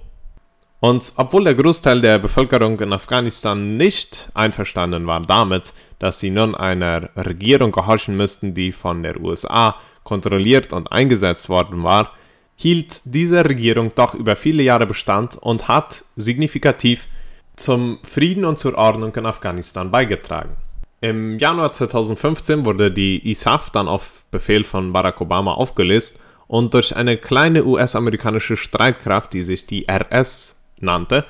Und 0.79 1.13
obwohl 1.15 1.45
der 1.45 1.55
Großteil 1.55 2.01
der 2.01 2.19
Bevölkerung 2.19 2.79
in 2.79 2.93
Afghanistan 2.93 3.77
nicht 3.77 4.29
einverstanden 4.33 5.07
war 5.07 5.21
damit, 5.21 5.73
dass 5.99 6.19
sie 6.19 6.29
nun 6.29 6.53
einer 6.53 7.09
Regierung 7.15 7.71
gehorchen 7.71 8.17
müssten, 8.17 8.53
die 8.53 8.71
von 8.71 9.01
der 9.01 9.19
USA 9.19 9.75
kontrolliert 10.03 10.73
und 10.73 10.91
eingesetzt 10.91 11.49
worden 11.49 11.83
war, 11.83 12.11
hielt 12.55 13.01
diese 13.05 13.43
Regierung 13.43 13.93
doch 13.95 14.13
über 14.13 14.35
viele 14.35 14.63
Jahre 14.63 14.85
Bestand 14.85 15.37
und 15.37 15.67
hat 15.67 16.03
signifikativ 16.15 17.07
zum 17.55 17.99
Frieden 18.03 18.45
und 18.45 18.57
zur 18.57 18.77
Ordnung 18.77 19.15
in 19.15 19.25
Afghanistan 19.25 19.91
beigetragen. 19.91 20.55
Im 21.01 21.37
Januar 21.39 21.73
2015 21.73 22.65
wurde 22.65 22.91
die 22.91 23.29
ISAF 23.29 23.69
dann 23.69 23.87
auf 23.87 24.25
Befehl 24.31 24.63
von 24.63 24.91
Barack 24.91 25.21
Obama 25.21 25.53
aufgelöst 25.53 26.19
und 26.47 26.73
durch 26.73 26.95
eine 26.95 27.17
kleine 27.17 27.65
US-amerikanische 27.65 28.57
Streitkraft, 28.57 29.33
die 29.33 29.43
sich 29.43 29.67
die 29.67 29.85
RS 29.89 30.59
nannte, 30.79 31.25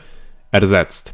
ersetzt. 0.51 1.13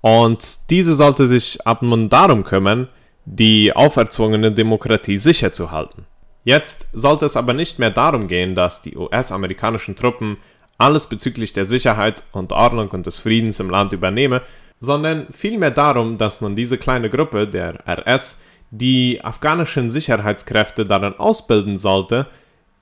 Und 0.00 0.70
diese 0.70 0.94
sollte 0.94 1.26
sich 1.26 1.66
ab 1.66 1.82
nun 1.82 2.08
darum 2.08 2.44
kümmern, 2.44 2.88
die 3.26 3.74
auferzwungene 3.74 4.52
Demokratie 4.52 5.18
sicherzuhalten. 5.18 6.06
Jetzt 6.44 6.88
sollte 6.92 7.26
es 7.26 7.36
aber 7.36 7.52
nicht 7.52 7.78
mehr 7.78 7.90
darum 7.90 8.26
gehen, 8.26 8.54
dass 8.54 8.80
die 8.80 8.96
US-amerikanischen 8.96 9.94
Truppen 9.94 10.38
alles 10.80 11.06
bezüglich 11.06 11.52
der 11.52 11.64
Sicherheit 11.64 12.24
und 12.32 12.52
Ordnung 12.52 12.88
und 12.88 13.06
des 13.06 13.18
Friedens 13.18 13.60
im 13.60 13.70
Land 13.70 13.92
übernehme, 13.92 14.42
sondern 14.80 15.26
vielmehr 15.30 15.70
darum, 15.70 16.18
dass 16.18 16.40
nun 16.40 16.56
diese 16.56 16.78
kleine 16.78 17.10
Gruppe, 17.10 17.46
der 17.46 17.80
RS, 17.86 18.40
die 18.70 19.20
afghanischen 19.22 19.90
Sicherheitskräfte 19.90 20.86
daran 20.86 21.14
ausbilden 21.18 21.76
sollte, 21.76 22.26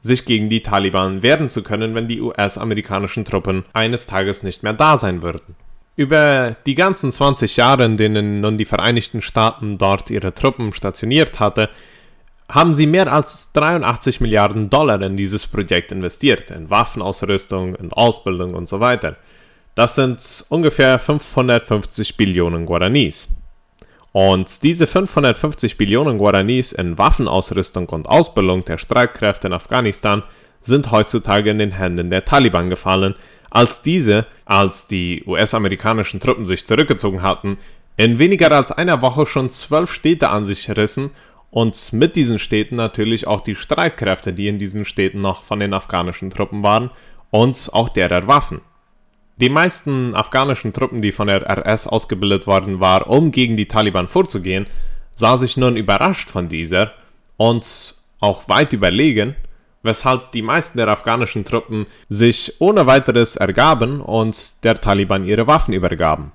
sich 0.00 0.24
gegen 0.24 0.48
die 0.48 0.62
Taliban 0.62 1.22
wehren 1.22 1.48
zu 1.48 1.62
können, 1.62 1.94
wenn 1.94 2.06
die 2.06 2.20
US-amerikanischen 2.20 3.24
Truppen 3.24 3.64
eines 3.72 4.06
Tages 4.06 4.42
nicht 4.42 4.62
mehr 4.62 4.74
da 4.74 4.96
sein 4.96 5.22
würden. 5.22 5.56
Über 5.96 6.56
die 6.66 6.76
ganzen 6.76 7.10
20 7.10 7.56
Jahre, 7.56 7.84
in 7.84 7.96
denen 7.96 8.40
nun 8.40 8.58
die 8.58 8.64
Vereinigten 8.64 9.20
Staaten 9.20 9.78
dort 9.78 10.10
ihre 10.10 10.32
Truppen 10.32 10.72
stationiert 10.72 11.40
hatte, 11.40 11.68
haben 12.48 12.72
sie 12.72 12.86
mehr 12.86 13.12
als 13.12 13.52
83 13.52 14.20
Milliarden 14.20 14.70
Dollar 14.70 15.00
in 15.02 15.16
dieses 15.16 15.46
Projekt 15.46 15.92
investiert, 15.92 16.50
in 16.50 16.70
Waffenausrüstung, 16.70 17.74
in 17.74 17.92
Ausbildung 17.92 18.54
und 18.54 18.68
so 18.68 18.80
weiter. 18.80 19.16
Das 19.74 19.94
sind 19.94 20.46
ungefähr 20.48 20.98
550 20.98 22.16
Billionen 22.16 22.66
Guaranis. 22.66 23.28
Und 24.12 24.62
diese 24.62 24.86
550 24.86 25.76
Billionen 25.76 26.18
Guaranis 26.18 26.72
in 26.72 26.96
Waffenausrüstung 26.96 27.88
und 27.90 28.08
Ausbildung 28.08 28.64
der 28.64 28.78
Streitkräfte 28.78 29.48
in 29.48 29.52
Afghanistan 29.52 30.22
sind 30.62 30.90
heutzutage 30.90 31.50
in 31.50 31.58
den 31.58 31.72
Händen 31.72 32.10
der 32.10 32.24
Taliban 32.24 32.70
gefallen, 32.70 33.14
als 33.50 33.82
diese, 33.82 34.26
als 34.46 34.86
die 34.86 35.22
US-amerikanischen 35.26 36.20
Truppen 36.20 36.46
sich 36.46 36.66
zurückgezogen 36.66 37.22
hatten, 37.22 37.58
in 37.96 38.18
weniger 38.18 38.50
als 38.52 38.72
einer 38.72 39.02
Woche 39.02 39.26
schon 39.26 39.50
zwölf 39.50 39.92
Städte 39.92 40.30
an 40.30 40.44
sich 40.44 40.68
rissen 40.76 41.10
und 41.50 41.92
mit 41.92 42.16
diesen 42.16 42.38
Städten 42.38 42.76
natürlich 42.76 43.26
auch 43.26 43.40
die 43.40 43.54
Streitkräfte, 43.54 44.32
die 44.32 44.48
in 44.48 44.58
diesen 44.58 44.84
Städten 44.84 45.20
noch 45.20 45.42
von 45.42 45.60
den 45.60 45.72
afghanischen 45.72 46.30
Truppen 46.30 46.62
waren 46.62 46.90
und 47.30 47.70
auch 47.72 47.88
derer 47.88 48.26
Waffen. 48.26 48.60
Die 49.40 49.50
meisten 49.50 50.14
afghanischen 50.14 50.72
Truppen, 50.72 51.00
die 51.00 51.12
von 51.12 51.28
der 51.28 51.48
RS 51.48 51.86
ausgebildet 51.86 52.46
worden 52.46 52.80
waren, 52.80 53.04
um 53.04 53.30
gegen 53.30 53.56
die 53.56 53.68
Taliban 53.68 54.08
vorzugehen, 54.08 54.66
sah 55.12 55.36
sich 55.36 55.56
nun 55.56 55.76
überrascht 55.76 56.28
von 56.28 56.48
dieser 56.48 56.92
und 57.36 57.94
auch 58.20 58.48
weit 58.48 58.72
überlegen, 58.72 59.36
weshalb 59.82 60.32
die 60.32 60.42
meisten 60.42 60.78
der 60.78 60.88
afghanischen 60.88 61.44
Truppen 61.44 61.86
sich 62.08 62.54
ohne 62.58 62.86
weiteres 62.86 63.36
ergaben 63.36 64.00
und 64.00 64.64
der 64.64 64.74
Taliban 64.74 65.24
ihre 65.24 65.46
Waffen 65.46 65.72
übergaben. 65.72 66.32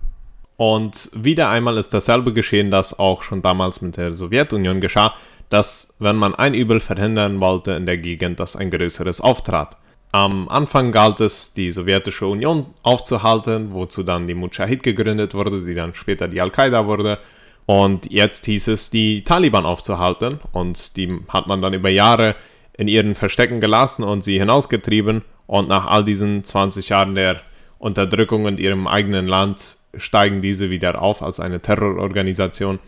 Und 0.57 1.09
wieder 1.13 1.49
einmal 1.49 1.77
ist 1.77 1.93
dasselbe 1.93 2.33
geschehen, 2.33 2.71
das 2.71 2.97
auch 2.97 3.23
schon 3.23 3.41
damals 3.41 3.81
mit 3.81 3.97
der 3.97 4.13
Sowjetunion 4.13 4.81
geschah, 4.81 5.15
dass 5.49 5.95
wenn 5.99 6.15
man 6.15 6.35
ein 6.35 6.53
Übel 6.53 6.79
verhindern 6.79 7.39
wollte 7.39 7.73
in 7.73 7.85
der 7.85 7.97
Gegend, 7.97 8.39
dass 8.39 8.55
ein 8.55 8.71
größeres 8.71 9.21
auftrat. 9.21 9.77
Am 10.11 10.47
Anfang 10.47 10.91
galt 10.91 11.19
es, 11.21 11.53
die 11.53 11.71
sowjetische 11.71 12.27
Union 12.27 12.67
aufzuhalten, 12.83 13.73
wozu 13.73 14.03
dann 14.03 14.27
die 14.27 14.35
Mujahid 14.35 14.83
gegründet 14.83 15.33
wurde, 15.33 15.63
die 15.63 15.73
dann 15.73 15.95
später 15.95 16.27
die 16.27 16.39
Al-Qaida 16.39 16.85
wurde. 16.85 17.17
Und 17.65 18.11
jetzt 18.11 18.45
hieß 18.45 18.67
es, 18.67 18.91
die 18.91 19.23
Taliban 19.23 19.65
aufzuhalten. 19.65 20.39
Und 20.51 20.97
die 20.97 21.19
hat 21.29 21.47
man 21.47 21.63
dann 21.63 21.73
über 21.73 21.89
Jahre 21.89 22.35
in 22.77 22.87
ihren 22.87 23.15
Verstecken 23.15 23.59
gelassen 23.59 24.03
und 24.03 24.23
sie 24.23 24.37
hinausgetrieben. 24.37 25.23
Und 25.47 25.67
nach 25.69 25.87
all 25.87 26.05
diesen 26.05 26.43
20 26.43 26.89
Jahren 26.89 27.15
der 27.15 27.41
Unterdrückung 27.83 28.47
in 28.47 28.57
ihrem 28.57 28.87
eigenen 28.87 29.27
Land 29.27 29.77
steigen 29.95 30.41
diese 30.41 30.69
wieder 30.69 31.01
auf 31.01 31.21
als 31.21 31.41
eine 31.41 31.59
Terrororganisation 31.59 32.79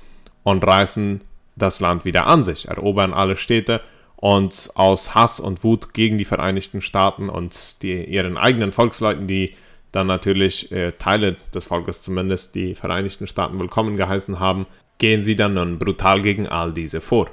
und 0.43 0.65
reißen 0.65 1.21
das 1.57 1.81
Land 1.81 2.05
wieder 2.05 2.27
an 2.27 2.45
sich, 2.45 2.69
erobern 2.69 3.13
alle 3.13 3.35
Städte 3.35 3.81
und 4.15 4.69
aus 4.75 5.13
Hass 5.13 5.41
und 5.41 5.65
Wut 5.65 5.93
gegen 5.93 6.17
die 6.17 6.23
Vereinigten 6.23 6.79
Staaten 6.79 7.27
und 7.27 7.81
die, 7.83 8.05
ihren 8.05 8.37
eigenen 8.37 8.71
Volksleuten, 8.71 9.27
die 9.27 9.53
dann 9.91 10.07
natürlich 10.07 10.71
äh, 10.71 10.93
Teile 10.93 11.35
des 11.53 11.65
Volkes 11.65 12.01
zumindest 12.01 12.55
die 12.55 12.73
Vereinigten 12.73 13.27
Staaten 13.27 13.59
willkommen 13.59 13.97
geheißen 13.97 14.39
haben, 14.39 14.65
gehen 14.97 15.23
sie 15.23 15.35
dann 15.35 15.55
nun 15.55 15.77
brutal 15.77 16.21
gegen 16.21 16.47
all 16.47 16.71
diese 16.71 17.01
vor. 17.01 17.29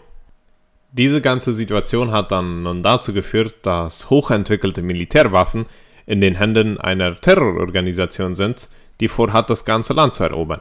Diese 0.91 1.21
ganze 1.21 1.53
Situation 1.53 2.11
hat 2.11 2.33
dann 2.33 2.65
nun 2.65 2.83
dazu 2.83 3.13
geführt, 3.13 3.55
dass 3.63 4.11
hochentwickelte 4.11 4.83
Militärwaffen 4.83 5.67
in 6.13 6.21
den 6.21 6.35
Händen 6.35 6.79
einer 6.79 7.15
Terrororganisation 7.15 8.35
sind, 8.35 8.69
die 9.01 9.09
vorhat, 9.09 9.49
das 9.49 9.65
ganze 9.65 9.95
Land 9.95 10.13
zu 10.13 10.23
erobern. 10.23 10.61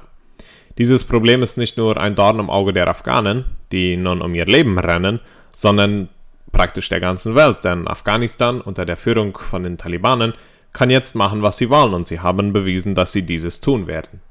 Dieses 0.77 1.03
Problem 1.03 1.43
ist 1.43 1.57
nicht 1.57 1.77
nur 1.77 1.97
ein 1.97 2.15
Dorn 2.15 2.39
im 2.39 2.49
Auge 2.49 2.71
der 2.71 2.87
Afghanen, 2.87 3.43
die 3.73 3.97
nun 3.97 4.21
um 4.21 4.33
ihr 4.33 4.45
Leben 4.45 4.79
rennen, 4.79 5.19
sondern 5.49 6.07
praktisch 6.53 6.87
der 6.87 7.01
ganzen 7.01 7.35
Welt, 7.35 7.65
denn 7.65 7.85
Afghanistan 7.85 8.61
unter 8.61 8.85
der 8.85 8.95
Führung 8.95 9.37
von 9.37 9.63
den 9.63 9.77
Talibanen 9.77 10.33
kann 10.71 10.89
jetzt 10.89 11.15
machen, 11.15 11.41
was 11.41 11.57
sie 11.57 11.69
wollen, 11.69 11.93
und 11.93 12.07
sie 12.07 12.21
haben 12.21 12.53
bewiesen, 12.53 12.95
dass 12.95 13.11
sie 13.11 13.23
dieses 13.23 13.59
tun 13.59 13.87
werden. 13.87 14.21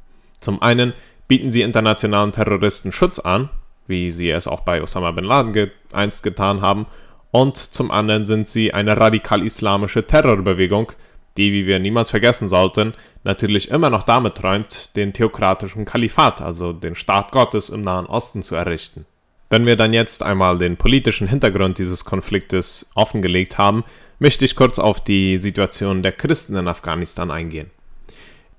Zum 0.41 0.63
einen 0.63 0.95
bieten 1.29 1.53
sie 1.53 1.61
internationalen 1.61 2.33
Terroristen 2.33 2.93
Schutz 2.93 3.19
an, 3.19 3.51
wie 3.87 4.11
sie 4.11 4.31
es 4.31 4.49
auch 4.49 4.61
bei 4.61 4.83
Osama 4.83 5.11
bin 5.11 5.25
Laden 5.25 5.53
ge 5.53 5.71
einst 5.93 6.23
getan 6.23 6.63
haben, 6.63 6.87
und 7.31 7.57
zum 7.57 7.91
anderen 7.91 8.25
sind 8.25 8.49
sie 8.49 8.75
eine 8.75 8.97
radikal-islamische 8.97 10.07
Terrorbewegung, 10.07 10.93
die, 11.37 11.53
wie 11.53 11.67
wir 11.67 11.79
niemals 11.79 12.11
vergessen 12.11 12.49
sollten, 12.49 12.95
natürlich 13.25 13.71
immer 13.71 13.91
noch 13.91 14.03
damit 14.03 14.37
träumt, 14.37 14.97
den 14.97 15.13
theokratischen 15.13 15.85
Kalifat, 15.85 16.41
also 16.41 16.73
den 16.73 16.95
Staat 16.95 17.33
Gottes 17.33 17.69
im 17.71 17.83
Nahen 17.83 18.07
Osten 18.07 18.43
zu 18.43 18.55
errichten. 18.55 19.07
Wenn 19.49 19.67
wir 19.67 19.77
dann 19.77 19.93
jetzt 19.93 20.23
einmal 20.23 20.59
den 20.59 20.77
politischen 20.77 21.29
Hintergrund 21.29 21.79
dieses 21.79 22.05
Konfliktes 22.05 22.91
offengelegt 22.95 23.59
haben, 23.59 23.85
möchte 24.19 24.45
ich 24.45 24.55
kurz 24.55 24.79
auf 24.79 25.03
die 25.03 25.39
Situation 25.39 26.03
der 26.03 26.13
Christen 26.13 26.57
in 26.57 26.69
Afghanistan 26.69 27.31
eingehen. 27.31 27.71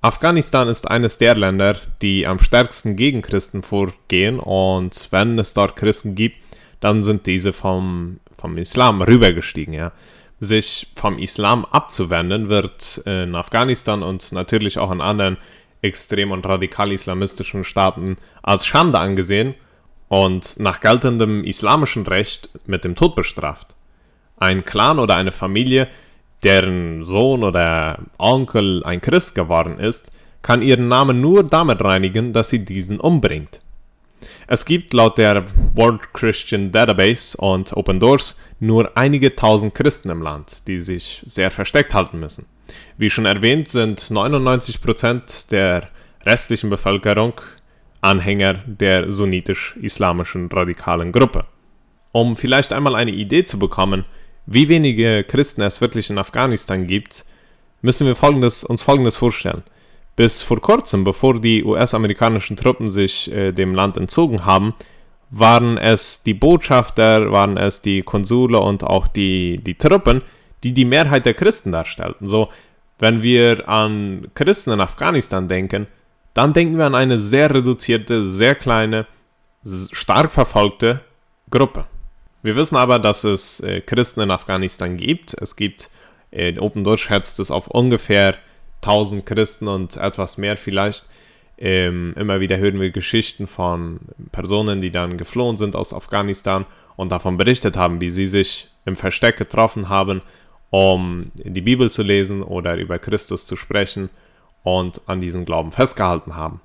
Afghanistan 0.01 0.67
ist 0.67 0.89
eines 0.89 1.17
der 1.19 1.35
Länder, 1.35 1.77
die 2.01 2.25
am 2.25 2.39
stärksten 2.39 2.95
gegen 2.95 3.21
Christen 3.21 3.61
vorgehen 3.61 4.39
und 4.39 5.07
wenn 5.11 5.37
es 5.37 5.53
dort 5.53 5.75
Christen 5.75 6.15
gibt, 6.15 6.37
dann 6.79 7.03
sind 7.03 7.27
diese 7.27 7.53
vom, 7.53 8.19
vom 8.37 8.57
Islam 8.57 9.03
rübergestiegen. 9.03 9.73
Ja 9.73 9.91
sich 10.41 10.87
vom 10.95 11.19
Islam 11.19 11.65
abzuwenden, 11.65 12.49
wird 12.49 12.97
in 13.05 13.35
Afghanistan 13.35 14.01
und 14.01 14.31
natürlich 14.31 14.79
auch 14.79 14.91
in 14.91 14.99
anderen 14.99 15.37
extrem 15.83 16.31
und 16.31 16.45
radikal 16.45 16.91
islamistischen 16.91 17.63
Staaten 17.63 18.17
als 18.41 18.65
Schande 18.65 18.99
angesehen 18.99 19.53
und 20.09 20.59
nach 20.59 20.81
geltendem 20.81 21.43
islamischen 21.43 22.07
Recht 22.07 22.49
mit 22.65 22.83
dem 22.83 22.95
Tod 22.95 23.15
bestraft. 23.15 23.75
Ein 24.37 24.65
Clan 24.65 24.97
oder 24.97 25.15
eine 25.15 25.31
Familie, 25.31 25.87
deren 26.43 27.03
Sohn 27.03 27.43
oder 27.43 27.99
Onkel 28.17 28.83
ein 28.83 28.99
Christ 28.99 29.35
geworden 29.35 29.79
ist, 29.79 30.11
kann 30.41 30.63
ihren 30.63 30.87
Namen 30.87 31.21
nur 31.21 31.43
damit 31.43 31.83
reinigen, 31.83 32.33
dass 32.33 32.49
sie 32.49 32.65
diesen 32.65 32.99
umbringt. 32.99 33.61
Es 34.53 34.65
gibt 34.65 34.91
laut 34.91 35.17
der 35.17 35.45
World 35.75 36.13
Christian 36.13 36.73
Database 36.73 37.37
und 37.37 37.71
Open 37.71 38.01
Doors 38.01 38.37
nur 38.59 38.97
einige 38.97 39.33
tausend 39.33 39.73
Christen 39.73 40.09
im 40.09 40.21
Land, 40.21 40.67
die 40.67 40.81
sich 40.81 41.23
sehr 41.25 41.51
versteckt 41.51 41.93
halten 41.93 42.19
müssen. 42.19 42.47
Wie 42.97 43.09
schon 43.09 43.25
erwähnt, 43.25 43.69
sind 43.69 44.01
99% 44.01 45.49
der 45.51 45.87
restlichen 46.25 46.69
Bevölkerung 46.69 47.39
Anhänger 48.01 48.55
der 48.65 49.09
sunnitisch-islamischen 49.09 50.51
radikalen 50.51 51.13
Gruppe. 51.13 51.45
Um 52.11 52.35
vielleicht 52.35 52.73
einmal 52.73 52.95
eine 52.95 53.11
Idee 53.11 53.45
zu 53.45 53.57
bekommen, 53.57 54.03
wie 54.47 54.67
wenige 54.67 55.23
Christen 55.23 55.61
es 55.61 55.79
wirklich 55.79 56.09
in 56.09 56.17
Afghanistan 56.17 56.87
gibt, 56.87 57.23
müssen 57.81 58.05
wir 58.05 58.17
folgendes, 58.17 58.65
uns 58.65 58.81
Folgendes 58.81 59.15
vorstellen. 59.15 59.63
Bis 60.15 60.41
vor 60.41 60.59
kurzem, 60.59 61.03
bevor 61.03 61.39
die 61.39 61.63
US-amerikanischen 61.63 62.57
Truppen 62.57 62.91
sich 62.91 63.31
äh, 63.31 63.51
dem 63.51 63.73
Land 63.73 63.97
entzogen 63.97 64.45
haben, 64.45 64.73
waren 65.29 65.77
es 65.77 66.23
die 66.23 66.33
Botschafter, 66.33 67.31
waren 67.31 67.57
es 67.57 67.81
die 67.81 68.01
Konsule 68.01 68.59
und 68.59 68.83
auch 68.83 69.07
die, 69.07 69.61
die 69.63 69.75
Truppen, 69.75 70.21
die 70.63 70.73
die 70.73 70.85
Mehrheit 70.85 71.25
der 71.25 71.33
Christen 71.33 71.71
darstellten. 71.71 72.27
So, 72.27 72.49
wenn 72.99 73.23
wir 73.23 73.67
an 73.67 74.27
Christen 74.35 74.71
in 74.71 74.81
Afghanistan 74.81 75.47
denken, 75.47 75.87
dann 76.33 76.53
denken 76.53 76.77
wir 76.77 76.85
an 76.85 76.95
eine 76.95 77.17
sehr 77.17 77.53
reduzierte, 77.53 78.25
sehr 78.25 78.55
kleine, 78.55 79.07
stark 79.91 80.31
verfolgte 80.31 81.01
Gruppe. 81.49 81.85
Wir 82.43 82.55
wissen 82.55 82.75
aber, 82.75 82.99
dass 82.99 83.23
es 83.23 83.59
äh, 83.61 83.81
Christen 83.81 84.21
in 84.21 84.31
Afghanistan 84.31 84.97
gibt. 84.97 85.35
Es 85.39 85.55
gibt, 85.55 85.89
äh, 86.31 86.57
Open 86.59 86.83
Door 86.83 86.97
schätzt 86.97 87.39
es 87.39 87.51
auf 87.51 87.67
ungefähr 87.67 88.35
1000 88.81 89.25
Christen 89.25 89.67
und 89.67 89.97
etwas 89.97 90.37
mehr 90.37 90.57
vielleicht. 90.57 91.05
Ähm, 91.57 92.15
immer 92.17 92.39
wieder 92.39 92.57
hören 92.57 92.79
wir 92.79 92.89
Geschichten 92.89 93.45
von 93.45 93.99
Personen, 94.31 94.81
die 94.81 94.91
dann 94.91 95.17
geflohen 95.17 95.57
sind 95.57 95.75
aus 95.75 95.93
Afghanistan 95.93 96.65
und 96.95 97.11
davon 97.11 97.37
berichtet 97.37 97.77
haben, 97.77 98.01
wie 98.01 98.09
sie 98.09 98.25
sich 98.25 98.67
im 98.85 98.95
Versteck 98.95 99.37
getroffen 99.37 99.89
haben, 99.89 100.21
um 100.71 101.31
die 101.35 101.61
Bibel 101.61 101.91
zu 101.91 102.01
lesen 102.01 102.41
oder 102.41 102.77
über 102.77 102.97
Christus 102.97 103.45
zu 103.45 103.55
sprechen 103.55 104.09
und 104.63 105.01
an 105.05 105.21
diesem 105.21 105.45
Glauben 105.45 105.71
festgehalten 105.71 106.35
haben. 106.35 106.61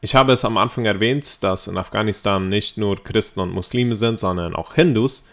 Ich 0.00 0.14
habe 0.14 0.32
es 0.32 0.44
am 0.44 0.56
Anfang 0.56 0.86
erwähnt, 0.86 1.42
dass 1.42 1.66
in 1.66 1.76
Afghanistan 1.76 2.48
nicht 2.48 2.78
nur 2.78 2.96
Christen 3.02 3.40
und 3.40 3.52
Muslime 3.52 3.94
sind, 3.94 4.18
sondern 4.18 4.56
auch 4.56 4.74
Hindus. 4.74 5.26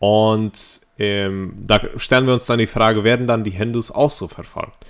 Und 0.00 0.80
ähm, 0.98 1.54
da 1.64 1.80
stellen 1.96 2.26
wir 2.26 2.34
uns 2.34 2.46
dann 2.46 2.58
die 2.58 2.66
Frage, 2.66 3.04
werden 3.04 3.28
dann 3.28 3.44
die 3.44 3.50
Hindus 3.50 3.92
auch 3.92 4.10
so 4.10 4.26
verfolgt? 4.26 4.84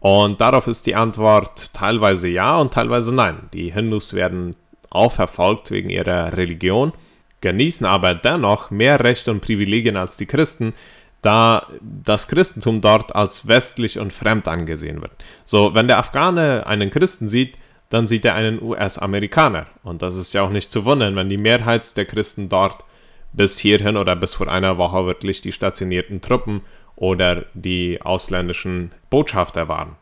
Und 0.00 0.40
darauf 0.40 0.66
ist 0.66 0.86
die 0.86 0.94
Antwort 0.94 1.72
teilweise 1.74 2.28
ja 2.28 2.56
und 2.56 2.72
teilweise 2.72 3.14
nein. 3.14 3.48
Die 3.52 3.72
Hindus 3.72 4.12
werden 4.12 4.54
auch 4.90 5.12
verfolgt 5.12 5.70
wegen 5.70 5.90
ihrer 5.90 6.36
Religion, 6.36 6.92
genießen 7.40 7.86
aber 7.86 8.14
dennoch 8.14 8.70
mehr 8.70 9.00
Rechte 9.00 9.30
und 9.30 9.40
Privilegien 9.40 9.96
als 9.96 10.16
die 10.16 10.26
Christen, 10.26 10.74
da 11.22 11.66
das 11.80 12.28
Christentum 12.28 12.80
dort 12.80 13.14
als 13.14 13.48
westlich 13.48 13.98
und 13.98 14.12
fremd 14.12 14.46
angesehen 14.46 15.02
wird. 15.02 15.12
So, 15.44 15.74
wenn 15.74 15.88
der 15.88 15.98
Afghane 15.98 16.66
einen 16.66 16.90
Christen 16.90 17.28
sieht, 17.28 17.56
dann 17.88 18.06
sieht 18.06 18.24
er 18.24 18.34
einen 18.34 18.62
US-Amerikaner. 18.62 19.66
Und 19.82 20.02
das 20.02 20.16
ist 20.16 20.34
ja 20.34 20.42
auch 20.42 20.50
nicht 20.50 20.70
zu 20.70 20.84
wundern, 20.84 21.16
wenn 21.16 21.28
die 21.28 21.36
Mehrheit 21.36 21.96
der 21.96 22.04
Christen 22.04 22.48
dort 22.48 22.84
bis 23.32 23.58
hierhin 23.58 23.96
oder 23.96 24.16
bis 24.16 24.34
vor 24.34 24.48
einer 24.48 24.78
Woche 24.78 25.06
wirklich 25.06 25.40
die 25.40 25.52
stationierten 25.52 26.20
Truppen 26.20 26.62
oder 26.96 27.44
die 27.54 28.00
ausländischen 28.02 28.92
Botschafter 29.10 29.68
waren. 29.68 29.96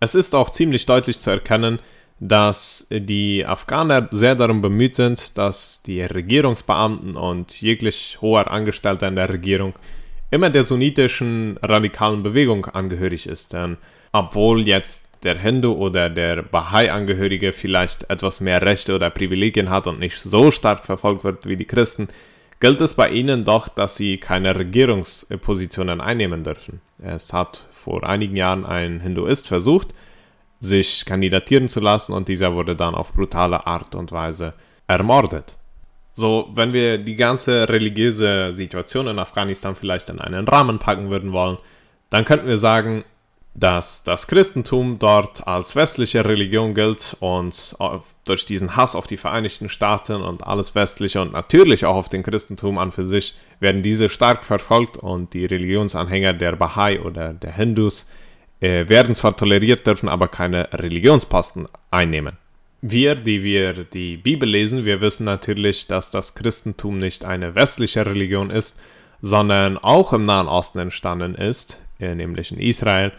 Es 0.00 0.14
ist 0.14 0.34
auch 0.34 0.50
ziemlich 0.50 0.86
deutlich 0.86 1.20
zu 1.20 1.30
erkennen, 1.30 1.78
dass 2.18 2.86
die 2.90 3.46
Afghaner 3.46 4.08
sehr 4.10 4.34
darum 4.34 4.60
bemüht 4.60 4.94
sind, 4.94 5.38
dass 5.38 5.82
die 5.82 6.02
Regierungsbeamten 6.02 7.16
und 7.16 7.60
jeglich 7.60 8.18
hoher 8.20 8.50
Angestellter 8.50 9.08
in 9.08 9.16
der 9.16 9.30
Regierung 9.30 9.74
immer 10.30 10.50
der 10.50 10.62
sunnitischen 10.62 11.58
radikalen 11.62 12.22
Bewegung 12.22 12.66
angehörig 12.66 13.26
ist. 13.26 13.52
Denn 13.52 13.78
obwohl 14.12 14.66
jetzt 14.68 15.08
der 15.22 15.38
Hindu 15.38 15.72
oder 15.72 16.08
der 16.08 16.42
Bahai-Angehörige 16.42 17.52
vielleicht 17.52 18.08
etwas 18.10 18.40
mehr 18.40 18.62
Rechte 18.62 18.94
oder 18.94 19.10
Privilegien 19.10 19.70
hat 19.70 19.86
und 19.86 19.98
nicht 19.98 20.18
so 20.18 20.50
stark 20.50 20.84
verfolgt 20.84 21.24
wird 21.24 21.46
wie 21.46 21.56
die 21.56 21.66
Christen, 21.66 22.08
gilt 22.60 22.80
es 22.80 22.94
bei 22.94 23.08
ihnen 23.08 23.44
doch, 23.44 23.68
dass 23.68 23.96
sie 23.96 24.18
keine 24.18 24.56
Regierungspositionen 24.56 26.00
einnehmen 26.00 26.44
dürfen. 26.44 26.80
Es 26.98 27.32
hat 27.32 27.68
vor 27.72 28.04
einigen 28.04 28.36
Jahren 28.36 28.66
ein 28.66 29.00
Hinduist 29.00 29.48
versucht, 29.48 29.94
sich 30.60 31.06
kandidatieren 31.06 31.68
zu 31.68 31.80
lassen 31.80 32.12
und 32.12 32.28
dieser 32.28 32.54
wurde 32.54 32.76
dann 32.76 32.94
auf 32.94 33.14
brutale 33.14 33.66
Art 33.66 33.94
und 33.94 34.12
Weise 34.12 34.52
ermordet. 34.86 35.56
So, 36.12 36.50
wenn 36.54 36.74
wir 36.74 36.98
die 36.98 37.16
ganze 37.16 37.68
religiöse 37.68 38.52
Situation 38.52 39.06
in 39.06 39.18
Afghanistan 39.18 39.74
vielleicht 39.74 40.10
in 40.10 40.20
einen 40.20 40.46
Rahmen 40.46 40.78
packen 40.78 41.08
würden 41.08 41.32
wollen, 41.32 41.56
dann 42.10 42.26
könnten 42.26 42.48
wir 42.48 42.58
sagen, 42.58 43.04
dass 43.54 44.04
das 44.04 44.28
Christentum 44.28 44.98
dort 44.98 45.46
als 45.46 45.74
westliche 45.74 46.24
Religion 46.24 46.74
gilt 46.74 47.16
und 47.20 47.76
durch 48.24 48.46
diesen 48.46 48.76
Hass 48.76 48.94
auf 48.94 49.06
die 49.06 49.16
Vereinigten 49.16 49.68
Staaten 49.68 50.22
und 50.22 50.46
alles 50.46 50.74
Westliche 50.74 51.20
und 51.20 51.32
natürlich 51.32 51.84
auch 51.84 51.96
auf 51.96 52.08
den 52.08 52.22
Christentum 52.22 52.78
an 52.78 52.92
für 52.92 53.04
sich 53.04 53.34
werden 53.58 53.82
diese 53.82 54.08
stark 54.08 54.44
verfolgt 54.44 54.96
und 54.96 55.34
die 55.34 55.46
Religionsanhänger 55.46 56.32
der 56.32 56.54
Bahai 56.56 57.00
oder 57.00 57.32
der 57.32 57.52
Hindus 57.52 58.08
äh, 58.60 58.88
werden 58.88 59.14
zwar 59.14 59.36
toleriert, 59.36 59.86
dürfen 59.86 60.08
aber 60.08 60.28
keine 60.28 60.72
Religionsposten 60.72 61.66
einnehmen. 61.90 62.36
Wir, 62.82 63.14
die 63.14 63.42
wir 63.42 63.84
die 63.84 64.16
Bibel 64.16 64.48
lesen, 64.48 64.84
wir 64.84 65.00
wissen 65.00 65.24
natürlich, 65.24 65.86
dass 65.86 66.10
das 66.10 66.34
Christentum 66.34 66.98
nicht 66.98 67.24
eine 67.24 67.54
westliche 67.54 68.06
Religion 68.06 68.50
ist, 68.50 68.80
sondern 69.20 69.76
auch 69.76 70.12
im 70.12 70.24
Nahen 70.24 70.48
Osten 70.48 70.78
entstanden 70.78 71.34
ist, 71.34 71.78
äh, 71.98 72.14
nämlich 72.14 72.52
in 72.52 72.58
Israel 72.58 73.12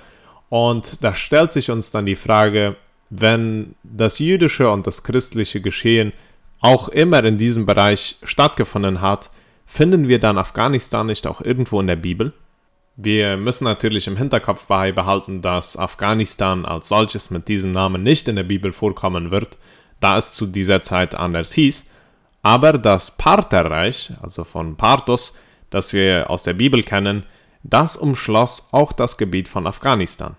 und 0.52 1.02
da 1.02 1.16
stellt 1.16 1.54
sich 1.54 1.72
uns 1.72 1.92
dann 1.92 2.06
die 2.06 2.18
Frage, 2.18 2.76
wenn 3.10 3.76
das 3.84 4.20
jüdische 4.20 4.70
und 4.70 4.86
das 4.86 5.02
christliche 5.02 5.62
Geschehen 5.62 6.12
auch 6.60 6.90
immer 6.90 7.24
in 7.24 7.38
diesem 7.38 7.66
Bereich 7.66 8.18
stattgefunden 8.22 9.00
hat, 9.00 9.32
finden 9.66 10.10
wir 10.10 10.20
dann 10.20 10.38
Afghanistan 10.38 11.08
nicht 11.08 11.26
auch 11.26 11.40
irgendwo 11.40 11.80
in 11.80 11.88
der 11.88 11.96
Bibel? 11.96 12.34
Wir 12.98 13.38
müssen 13.38 13.64
natürlich 13.64 14.08
im 14.08 14.18
Hinterkopf 14.18 14.66
beibehalten, 14.66 15.42
dass 15.42 15.78
Afghanistan 15.78 16.66
als 16.66 16.90
solches 16.90 17.32
mit 17.32 17.48
diesem 17.48 17.72
Namen 17.72 18.04
nicht 18.04 18.28
in 18.28 18.36
der 18.36 18.44
Bibel 18.44 18.74
vorkommen 18.74 19.32
wird, 19.32 19.58
da 20.02 20.18
es 20.18 20.34
zu 20.34 20.46
dieser 20.46 20.82
Zeit 20.82 21.16
anders 21.16 21.54
hieß, 21.54 21.86
aber 22.44 22.74
das 22.74 23.16
Partherreich, 23.16 24.12
also 24.22 24.44
von 24.44 24.76
Parthos, 24.76 25.34
das 25.70 25.94
wir 25.94 26.30
aus 26.30 26.44
der 26.44 26.56
Bibel 26.56 26.84
kennen, 26.84 27.24
das 27.64 27.96
umschloss 27.96 28.68
auch 28.74 28.92
das 28.92 29.16
Gebiet 29.18 29.48
von 29.48 29.66
Afghanistan. 29.66 30.36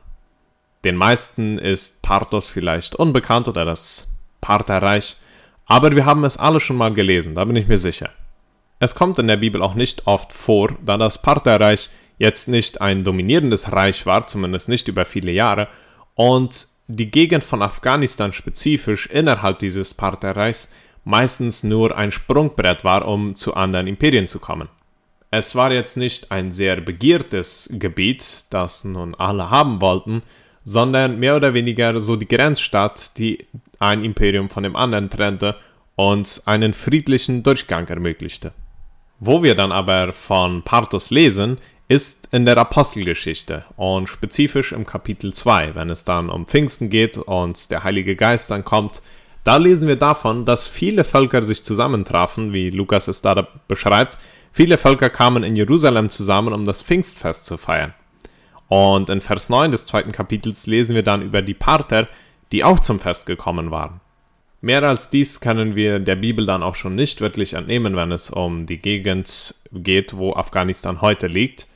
Den 0.85 0.97
meisten 0.97 1.59
ist 1.59 2.03
Parthos 2.03 2.51
vielleicht 2.51 2.97
unbekannt 2.97 3.49
oder 3.49 3.65
das 3.65 4.09
Partherreich, 4.41 5.17
aber 5.67 5.93
wir 5.93 6.05
haben 6.05 6.25
es 6.25 6.37
alle 6.37 6.61
schon 6.61 6.77
mal 6.77 6.93
gelesen, 6.93 7.35
da 7.35 7.45
bin 7.45 7.57
ich 7.57 7.69
mir 7.69 7.79
sicher. 7.79 8.11
Es 8.81 8.95
kommt 8.95 9.19
in 9.21 9.29
der 9.29 9.37
Bibel 9.37 9.63
auch 9.63 9.75
nicht 9.75 10.07
oft 10.07 10.33
vor, 10.33 10.77
da 10.85 10.97
das 10.99 11.23
Partherreich 11.23 11.89
jetzt 12.19 12.49
nicht 12.49 12.81
ein 12.81 13.05
dominierendes 13.05 13.73
Reich 13.73 14.07
war, 14.07 14.27
zumindest 14.27 14.69
nicht 14.69 14.89
über 14.89 15.05
viele 15.05 15.31
Jahre, 15.31 15.69
und 16.15 16.67
die 16.89 17.11
Gegend 17.11 17.45
von 17.45 17.63
Afghanistan 17.63 18.33
spezifisch 18.33 19.07
innerhalb 19.07 19.61
dieses 19.61 19.95
Partherreichs 19.95 20.73
meistens 21.05 21.63
nur 21.63 21.97
ein 21.97 22.11
Sprungbrett 22.11 22.85
war, 22.85 23.07
um 23.07 23.37
zu 23.37 23.55
anderen 23.55 23.87
Imperien 23.87 24.27
zu 24.27 24.41
kommen. 24.41 24.69
Es 25.31 25.55
war 25.55 25.73
jetzt 25.73 25.97
nicht 25.97 26.31
ein 26.31 26.53
sehr 26.53 26.81
begehrtes 26.81 27.71
Gebiet, 27.73 28.45
das 28.51 28.85
nun 28.85 29.15
alle 29.15 29.49
haben 29.49 29.81
wollten, 29.81 30.23
sondern 30.65 31.19
mehr 31.19 31.37
oder 31.37 31.55
weniger 31.55 32.01
so 32.01 32.17
die 32.17 32.29
Grenzstadt, 32.29 33.19
die 33.19 33.47
ein 33.79 34.05
Imperium 34.05 34.49
von 34.49 34.63
dem 34.63 34.77
anderen 34.77 35.11
trennte 35.11 35.57
und 35.97 36.43
einen 36.47 36.73
friedlichen 36.73 37.43
Durchgang 37.43 37.89
ermöglichte. 37.89 38.53
Wo 39.19 39.43
wir 39.43 39.55
dann 39.55 39.73
aber 39.73 40.13
von 40.13 40.63
Parthos 40.63 41.11
lesen, 41.11 41.59
ist 41.89 42.29
in 42.33 42.47
der 42.47 42.57
Apostelgeschichte 42.57 43.65
und 43.77 44.09
spezifisch 44.09 44.73
im 44.73 44.87
Kapitel 44.87 45.35
2, 45.35 45.75
wenn 45.75 45.91
es 45.91 46.05
dann 46.05 46.31
um 46.31 46.47
Pfingsten 46.47 46.89
geht 46.91 47.19
und 47.19 47.71
der 47.71 47.85
Heilige 47.85 48.17
Geist 48.17 48.51
dann 48.51 48.65
kommt, 48.65 49.03
da 49.45 49.57
lesen 49.57 49.89
wir 49.89 49.97
davon, 49.97 50.45
dass 50.45 50.69
viele 50.69 51.05
Völker 51.05 51.43
sich 51.43 51.65
zusammentrafen, 51.65 52.53
wie 52.53 52.71
Lukas 52.71 53.09
es 53.09 53.23
da 53.23 53.49
beschreibt. 53.67 54.17
Viele 54.53 54.79
Völker 54.79 55.11
kamen 55.11 55.43
in 55.43 55.57
Jerusalem 55.57 56.11
zusammen, 56.11 56.55
um 56.55 56.65
das 56.65 56.83
Pfingstfest 56.83 57.45
zu 57.47 57.57
feiern. 57.57 57.93
Und 58.73 59.11
in 59.11 59.21
Vers 59.21 59.51
9 59.51 59.71
des 59.71 59.85
zweiten 59.85 60.13
Kapitels 60.13 60.67
lesen 60.67 60.95
wir 60.95 61.03
dann 61.03 61.21
über 61.21 61.43
die 61.43 61.53
Parther, 61.53 62.09
die 62.53 62.65
auch 62.65 62.81
zum 62.81 63.01
Fest 63.01 63.27
gekommen 63.27 63.71
waren. 63.71 64.01
Mehr 64.63 64.83
als 64.83 65.11
dies 65.11 65.41
können 65.41 65.77
wir 65.77 65.99
der 65.99 66.17
Bibel 66.17 66.47
dann 66.47 66.63
auch 66.63 66.75
schon 66.75 66.95
nicht 66.95 67.21
wirklich 67.21 67.53
entnehmen, 67.53 67.97
wenn 67.97 68.11
es 68.13 68.31
um 68.31 68.65
die 68.65 68.79
Gegend 68.79 69.55
geht, 69.73 70.17
wo 70.17 70.33
Afghanistan 70.33 71.03
heute 71.03 71.27
liegt. 71.27 71.67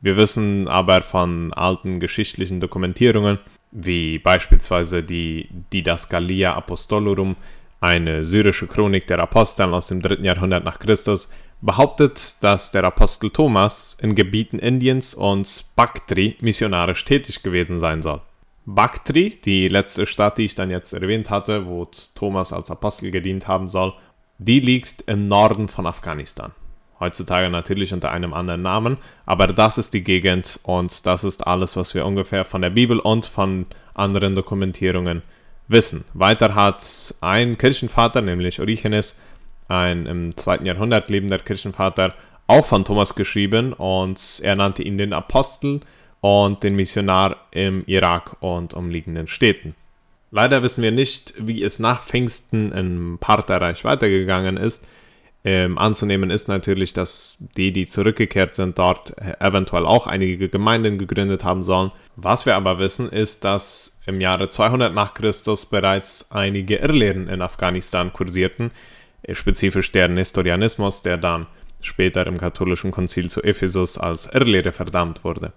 Wir 0.00 0.16
wissen 0.16 0.66
aber 0.66 1.02
von 1.02 1.52
alten 1.52 2.00
geschichtlichen 2.00 2.58
Dokumentierungen, 2.58 3.38
wie 3.70 4.18
beispielsweise 4.18 5.04
die 5.04 5.48
Didascalia 5.72 6.56
Apostolorum 6.56 7.36
Eine 7.80 8.26
syrische 8.26 8.66
Chronik 8.66 9.06
der 9.06 9.20
Apostel 9.20 9.72
aus 9.72 9.86
dem 9.86 10.02
3. 10.02 10.24
Jahrhundert 10.24 10.64
nach 10.64 10.80
Christus 10.80 11.30
behauptet, 11.60 12.42
dass 12.42 12.70
der 12.70 12.84
Apostel 12.84 13.30
Thomas 13.30 13.96
in 14.00 14.14
Gebieten 14.14 14.58
Indiens 14.58 15.14
und 15.14 15.64
Baktri 15.76 16.36
missionarisch 16.40 17.04
tätig 17.04 17.42
gewesen 17.42 17.80
sein 17.80 18.02
soll. 18.02 18.20
Baktri, 18.66 19.38
die 19.44 19.68
letzte 19.68 20.06
Stadt, 20.06 20.38
die 20.38 20.44
ich 20.44 20.54
dann 20.54 20.70
jetzt 20.70 20.92
erwähnt 20.92 21.30
hatte, 21.30 21.66
wo 21.66 21.88
Thomas 22.14 22.52
als 22.52 22.70
Apostel 22.70 23.10
gedient 23.10 23.48
haben 23.48 23.68
soll, 23.68 23.94
die 24.38 24.60
liegt 24.60 25.02
im 25.02 25.22
Norden 25.22 25.68
von 25.68 25.86
Afghanistan. 25.86 26.52
Heutzutage 26.98 27.48
natürlich 27.48 27.94
unter 27.94 28.10
einem 28.10 28.34
anderen 28.34 28.62
Namen, 28.62 28.98
aber 29.24 29.46
das 29.46 29.78
ist 29.78 29.94
die 29.94 30.04
Gegend 30.04 30.60
und 30.62 31.06
das 31.06 31.24
ist 31.24 31.46
alles, 31.46 31.76
was 31.76 31.94
wir 31.94 32.04
ungefähr 32.04 32.44
von 32.44 32.60
der 32.60 32.70
Bibel 32.70 32.98
und 32.98 33.26
von 33.26 33.66
anderen 33.94 34.34
Dokumentierungen 34.34 35.22
wissen. 35.66 36.04
Weiter 36.12 36.54
hat 36.54 37.14
ein 37.22 37.56
Kirchenvater, 37.56 38.20
nämlich 38.20 38.60
Origenes, 38.60 39.18
ein 39.70 40.06
im 40.06 40.36
zweiten 40.36 40.66
Jahrhundert 40.66 41.08
lebender 41.08 41.38
Kirchenvater, 41.38 42.14
auch 42.46 42.66
von 42.66 42.84
Thomas 42.84 43.14
geschrieben 43.14 43.72
und 43.72 44.40
er 44.42 44.56
nannte 44.56 44.82
ihn 44.82 44.98
den 44.98 45.12
Apostel 45.12 45.80
und 46.20 46.62
den 46.62 46.76
Missionar 46.76 47.36
im 47.52 47.84
Irak 47.86 48.36
und 48.40 48.74
umliegenden 48.74 49.28
Städten. 49.28 49.74
Leider 50.32 50.62
wissen 50.62 50.82
wir 50.82 50.92
nicht, 50.92 51.34
wie 51.38 51.62
es 51.62 51.78
nach 51.78 52.02
Pfingsten 52.02 52.72
im 52.72 53.18
Partherreich 53.20 53.84
weitergegangen 53.84 54.56
ist. 54.56 54.86
Ähm, 55.42 55.78
anzunehmen 55.78 56.28
ist 56.30 56.48
natürlich, 56.48 56.92
dass 56.92 57.38
die, 57.56 57.72
die 57.72 57.86
zurückgekehrt 57.86 58.54
sind, 58.54 58.78
dort 58.78 59.16
eventuell 59.40 59.86
auch 59.86 60.06
einige 60.06 60.48
Gemeinden 60.50 60.98
gegründet 60.98 61.44
haben 61.44 61.62
sollen. 61.62 61.92
Was 62.16 62.44
wir 62.44 62.56
aber 62.56 62.78
wissen, 62.78 63.08
ist, 63.08 63.44
dass 63.44 63.98
im 64.06 64.20
Jahre 64.20 64.50
200 64.50 64.92
nach 64.92 65.14
Christus 65.14 65.64
bereits 65.64 66.30
einige 66.30 66.76
Irrlehren 66.76 67.28
in 67.28 67.40
Afghanistan 67.40 68.12
kursierten, 68.12 68.70
spezifisch 69.32 69.92
der 69.92 70.08
Nestorianismus, 70.08 71.02
der 71.02 71.16
dann 71.16 71.46
später 71.80 72.26
im 72.26 72.38
katholischen 72.38 72.90
Konzil 72.90 73.30
zu 73.30 73.42
Ephesus 73.42 73.98
als 73.98 74.26
Irrlehre 74.26 74.72
verdammt 74.72 75.24
wurde. 75.24 75.52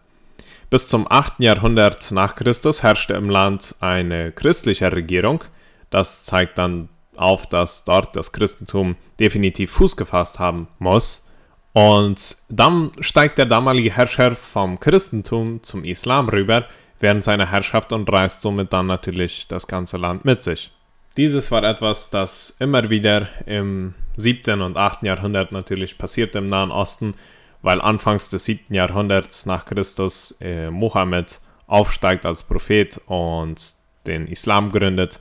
Bis 0.69 0.87
zum 0.87 1.05
8. 1.09 1.39
Jahrhundert 1.39 2.11
nach 2.11 2.35
Christus 2.35 2.81
herrschte 2.81 3.13
im 3.13 3.29
Land 3.29 3.75
eine 3.79 4.31
christliche 4.31 4.91
Regierung. 4.91 5.43
Das 5.89 6.25
zeigt 6.25 6.57
dann 6.57 6.89
auf, 7.15 7.47
dass 7.47 7.83
dort 7.83 8.15
das 8.15 8.31
Christentum 8.31 8.95
definitiv 9.19 9.71
Fuß 9.71 9.97
gefasst 9.97 10.39
haben 10.39 10.67
muss. 10.79 11.29
Und 11.73 12.37
dann 12.49 12.91
steigt 12.99 13.37
der 13.37 13.45
damalige 13.45 13.91
Herrscher 13.91 14.35
vom 14.35 14.79
Christentum 14.79 15.61
zum 15.63 15.83
Islam 15.83 16.29
rüber 16.29 16.65
während 16.99 17.23
seiner 17.23 17.51
Herrschaft 17.51 17.91
und 17.91 18.11
reißt 18.11 18.41
somit 18.41 18.71
dann 18.71 18.87
natürlich 18.87 19.47
das 19.47 19.67
ganze 19.67 19.97
Land 19.97 20.23
mit 20.25 20.43
sich. 20.43 20.71
Dieses 21.15 21.51
war 21.51 21.63
etwas, 21.63 22.09
das 22.09 22.55
immer 22.59 22.89
wieder 22.89 23.27
im 23.45 23.93
7. 24.17 24.61
und 24.61 24.77
8. 24.77 25.03
Jahrhundert 25.03 25.51
natürlich 25.51 25.99
passierte 25.99 26.39
im 26.39 26.47
Nahen 26.47 26.71
Osten, 26.71 27.13
weil 27.61 27.81
anfangs 27.81 28.29
des 28.29 28.45
7. 28.45 28.73
Jahrhunderts 28.73 29.45
nach 29.45 29.65
Christus 29.65 30.35
äh, 30.41 30.71
Mohammed 30.71 31.39
aufsteigt 31.67 32.25
als 32.25 32.41
Prophet 32.41 32.99
und 33.05 33.75
den 34.07 34.27
Islam 34.27 34.71
gründet 34.71 35.19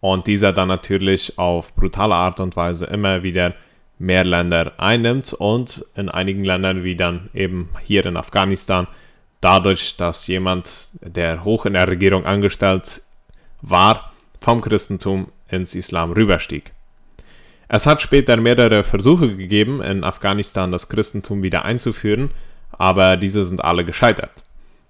und 0.00 0.26
dieser 0.26 0.54
dann 0.54 0.68
natürlich 0.68 1.38
auf 1.38 1.74
brutale 1.74 2.14
Art 2.14 2.40
und 2.40 2.56
Weise 2.56 2.86
immer 2.86 3.22
wieder 3.22 3.54
mehr 3.98 4.24
Länder 4.24 4.72
einnimmt 4.78 5.34
und 5.34 5.84
in 5.94 6.08
einigen 6.08 6.42
Ländern 6.44 6.84
wie 6.84 6.96
dann 6.96 7.28
eben 7.34 7.68
hier 7.82 8.06
in 8.06 8.16
Afghanistan 8.16 8.86
dadurch, 9.42 9.98
dass 9.98 10.26
jemand, 10.26 10.88
der 11.02 11.44
hoch 11.44 11.66
in 11.66 11.74
der 11.74 11.86
Regierung 11.86 12.24
angestellt 12.24 13.02
war, 13.60 14.10
vom 14.40 14.60
Christentum 14.60 15.28
ins 15.48 15.74
Islam 15.74 16.12
rüberstieg. 16.12 16.72
Es 17.68 17.86
hat 17.86 18.02
später 18.02 18.36
mehrere 18.36 18.82
Versuche 18.82 19.36
gegeben, 19.36 19.82
in 19.82 20.04
Afghanistan 20.04 20.70
das 20.70 20.88
Christentum 20.88 21.42
wieder 21.42 21.64
einzuführen, 21.64 22.30
aber 22.72 23.16
diese 23.16 23.44
sind 23.44 23.64
alle 23.64 23.84
gescheitert. 23.84 24.30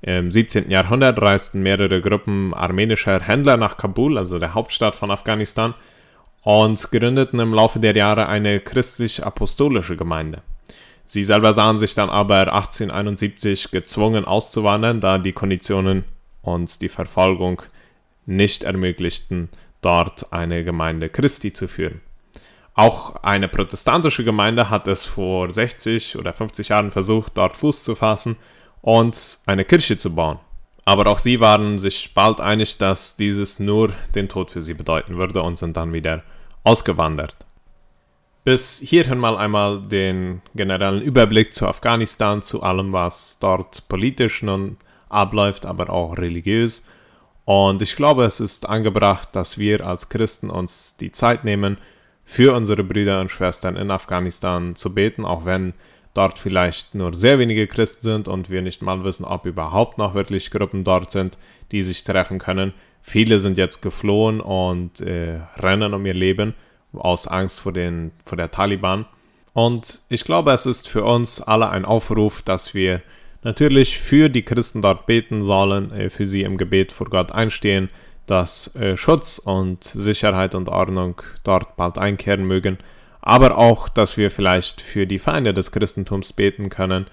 Im 0.02 0.30
17. 0.30 0.70
Jahrhundert 0.70 1.20
reisten 1.22 1.62
mehrere 1.62 2.00
Gruppen 2.02 2.52
armenischer 2.52 3.20
Händler 3.20 3.56
nach 3.56 3.76
Kabul, 3.76 4.18
also 4.18 4.38
der 4.38 4.52
Hauptstadt 4.52 4.94
von 4.94 5.10
Afghanistan, 5.10 5.74
und 6.42 6.90
gründeten 6.90 7.40
im 7.40 7.54
Laufe 7.54 7.80
der 7.80 7.96
Jahre 7.96 8.26
eine 8.28 8.60
christlich-apostolische 8.60 9.96
Gemeinde. 9.96 10.42
Sie 11.06 11.24
selber 11.24 11.52
sahen 11.52 11.78
sich 11.78 11.94
dann 11.94 12.10
aber 12.10 12.52
1871 12.52 13.70
gezwungen 13.70 14.24
auszuwandern, 14.24 15.00
da 15.00 15.18
die 15.18 15.32
Konditionen 15.32 16.04
und 16.42 16.82
die 16.82 16.88
Verfolgung 16.88 17.62
nicht 18.26 18.64
ermöglichten, 18.64 19.48
dort 19.85 20.33
eine 20.33 20.64
Gemeinde 20.64 21.09
Christi 21.09 21.53
zu 21.53 21.68
führen. 21.68 22.01
Auch 22.75 23.16
eine 23.23 23.49
protestantische 23.49 24.25
Gemeinde 24.25 24.68
hat 24.68 24.88
es 24.88 25.07
vor 25.07 25.51
60 25.51 26.16
oder 26.16 26.33
50 26.33 26.70
Jahren 26.70 26.90
versucht, 26.90 27.33
dort 27.37 27.57
Fuß 27.57 27.85
zu 27.85 27.94
fassen 27.94 28.37
und 28.81 29.38
eine 29.47 29.64
Kirche 29.64 29.97
zu 29.97 30.14
bauen. 30.14 30.38
Aber 30.85 31.07
auch 31.07 31.18
sie 31.18 31.40
waren 31.40 31.79
sich 31.79 32.12
bald 32.14 32.40
einig, 32.40 32.79
dass 32.79 33.16
dieses 33.16 33.59
nur 33.59 33.92
den 34.14 34.29
Tod 34.29 34.51
für 34.51 34.61
sie 34.61 34.75
bedeuten 34.75 35.16
würde 35.16 35.40
und 35.42 35.57
sind 35.57 35.77
dann 35.77 35.92
wieder 35.92 36.23
ausgewandert. 36.64 37.37
Bis 38.44 38.81
hierhin 38.81 39.18
mal 39.18 39.38
einmal 39.38 39.81
den 39.81 40.42
generellen 40.55 41.01
Überblick 41.01 41.55
zu 41.55 41.66
Afghanistan, 41.66 42.42
zu 42.42 42.62
allem, 42.62 42.92
was 42.92 43.38
dort 43.40 43.88
politisch 43.88 44.42
nun 44.42 44.77
abläuft, 45.09 45.64
aber 45.64 45.88
auch 45.88 46.18
religiös. 46.18 46.85
Und 47.44 47.83
ich 47.83 47.96
glaube, 47.96 48.24
es 48.24 48.40
ist 48.40 48.68
angebracht, 48.68 49.28
dass 49.33 49.59
wir 49.59 49.87
als 49.87 50.09
Christen 50.09 50.50
uns 50.50 50.96
die 50.96 51.12
Zeit 51.12 51.44
nehmen, 51.44 51.78
für 52.24 52.54
unsere 52.54 52.83
Brüder 52.83 53.20
und 53.20 53.30
Schwestern 53.30 53.76
in 53.76 53.90
Afghanistan 53.90 54.76
zu 54.76 54.94
beten, 54.94 55.24
auch 55.26 55.44
wenn 55.44 55.74
dort 56.14 56.38
vielleicht 56.38 56.94
nur 56.94 57.14
sehr 57.14 57.38
wenige 57.38 57.66
Christen 57.66 58.00
sind 58.00 58.28
und 58.28 58.48
wir 58.48 58.62
nicht 58.62 58.83
mal 58.83 59.04
wissen, 59.04 59.24
ob 59.24 59.44
überhaupt 59.44 59.98
noch 59.98 60.14
wirklich 60.14 60.50
Gruppen 60.50 60.85
dort 60.85 61.11
sind, 61.11 61.38
die 61.70 61.83
sich 61.83 62.04
treffen 62.04 62.38
können. 62.38 62.72
Viele 63.02 63.40
sind 63.40 63.59
jetzt 63.59 63.83
geflohen 63.83 64.40
und 64.40 65.00
äh, 65.00 65.40
rennen 65.59 65.92
um 65.92 66.07
ihr 66.07 66.14
Leben 66.14 66.54
aus 66.94 67.26
Angst 67.26 67.61
vor, 67.61 67.72
den, 67.72 68.12
vor 68.24 68.37
der 68.38 68.50
Taliban. 68.50 69.04
Und 69.52 70.00
ich 70.09 70.24
glaube, 70.24 70.52
es 70.52 70.66
ist 70.66 70.88
für 70.88 71.04
uns 71.04 71.40
alle 71.40 71.68
ein 71.68 71.85
Aufruf, 71.85 72.42
dass 72.42 72.74
wir 72.74 73.02
natürlich 73.44 73.98
für 73.98 74.28
die 74.28 74.42
Christen 74.42 74.83
dort 74.83 75.07
beten 75.07 75.44
sollen, 75.44 75.92
äh, 75.92 76.11
für 76.11 76.26
sie 76.26 76.42
im 76.42 76.57
Gebet 76.57 76.90
vor 76.90 77.09
Gott 77.09 77.33
einstehen, 77.33 77.88
dass 78.26 78.74
äh, 78.74 78.96
Schutz 78.96 79.38
und 79.38 79.85
Sicherheit 79.85 80.54
und 80.54 80.68
Ordnung 80.68 81.22
dort 81.44 81.76
bald 81.76 81.98
einkehren 81.98 82.44
mögen 82.46 82.78
aber 83.26 83.57
auch, 83.57 83.88
dass 83.88 84.18
wir 84.18 84.30
vielleicht 84.30 84.83
für 84.83 85.07
die 85.07 85.18
Feinde 85.18 85.54
des 85.54 85.72
Christentums 85.72 86.35
beten 86.35 86.68
können. 86.68 87.07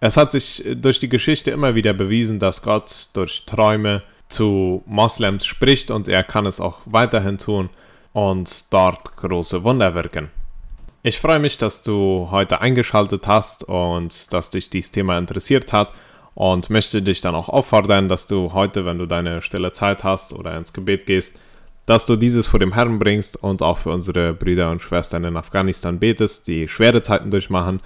Es 0.00 0.16
hat 0.16 0.32
sich 0.32 0.64
durch 0.74 0.98
die 0.98 1.08
Geschichte 1.08 1.52
immer 1.52 1.76
wieder 1.76 1.92
bewiesen, 1.92 2.40
dass 2.40 2.62
Gott 2.62 3.10
durch 3.12 3.44
Träume 3.46 4.02
zu 4.28 4.82
Moslems 4.86 5.46
spricht 5.46 5.92
und 5.92 6.08
er 6.08 6.24
kann 6.24 6.46
es 6.46 6.60
auch 6.60 6.80
weiterhin 6.84 7.38
tun 7.38 7.70
und 8.12 8.72
dort 8.72 9.14
große 9.16 9.62
Wunder 9.62 9.94
wirken. 9.94 10.30
Ich 11.02 11.18
freue 11.18 11.38
mich, 11.38 11.56
dass 11.56 11.82
du 11.82 12.28
heute 12.30 12.60
eingeschaltet 12.60 13.26
hast 13.26 13.64
und 13.64 14.34
dass 14.34 14.50
dich 14.50 14.68
dieses 14.68 14.90
Thema 14.90 15.16
interessiert 15.16 15.72
hat 15.72 15.94
und 16.34 16.68
möchte 16.68 17.00
dich 17.00 17.22
dann 17.22 17.34
auch 17.34 17.48
auffordern, 17.48 18.10
dass 18.10 18.26
du 18.26 18.52
heute, 18.52 18.84
wenn 18.84 18.98
du 18.98 19.06
deine 19.06 19.40
stille 19.40 19.72
Zeit 19.72 20.04
hast 20.04 20.34
oder 20.34 20.54
ins 20.58 20.74
Gebet 20.74 21.06
gehst, 21.06 21.38
dass 21.86 22.04
du 22.04 22.16
dieses 22.16 22.46
vor 22.46 22.60
dem 22.60 22.74
Herrn 22.74 22.98
bringst 22.98 23.42
und 23.42 23.62
auch 23.62 23.78
für 23.78 23.90
unsere 23.90 24.34
Brüder 24.34 24.70
und 24.70 24.82
Schwestern 24.82 25.24
in 25.24 25.38
Afghanistan 25.38 25.98
betest, 25.98 26.46
die 26.48 26.68
schwere 26.68 27.00
Zeiten 27.00 27.30
durchmachen, 27.30 27.80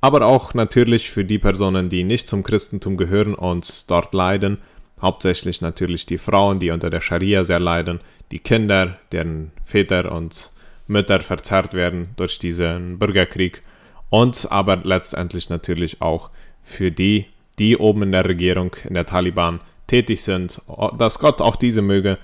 aber 0.00 0.24
auch 0.24 0.54
natürlich 0.54 1.10
für 1.10 1.26
die 1.26 1.38
Personen, 1.38 1.90
die 1.90 2.02
nicht 2.02 2.28
zum 2.28 2.44
Christentum 2.44 2.96
gehören 2.96 3.34
und 3.34 3.90
dort 3.90 4.14
leiden, 4.14 4.56
hauptsächlich 5.02 5.60
natürlich 5.60 6.06
die 6.06 6.16
Frauen, 6.16 6.60
die 6.60 6.70
unter 6.70 6.88
der 6.88 7.02
Scharia 7.02 7.44
sehr 7.44 7.60
leiden, 7.60 8.00
die 8.30 8.38
Kinder, 8.38 8.96
deren 9.12 9.52
Väter 9.66 10.10
und 10.12 10.50
Mütter 10.88 11.20
verzerrt 11.20 11.74
werden 11.74 12.08
durch 12.16 12.38
diesen 12.38 12.98
Bürgerkrieg 12.98 13.62
und 14.10 14.48
aber 14.50 14.78
letztendlich 14.82 15.48
natürlich 15.48 16.02
auch 16.02 16.30
für 16.62 16.90
die, 16.90 17.26
die 17.58 17.76
oben 17.76 18.02
in 18.02 18.12
der 18.12 18.24
Regierung, 18.24 18.74
in 18.84 18.94
der 18.94 19.06
Taliban 19.06 19.60
tätig 19.86 20.22
sind, 20.22 20.60
dass 20.98 21.18
Gott 21.18 21.40
auch 21.40 21.56
diese 21.56 21.82
möge 21.82 22.18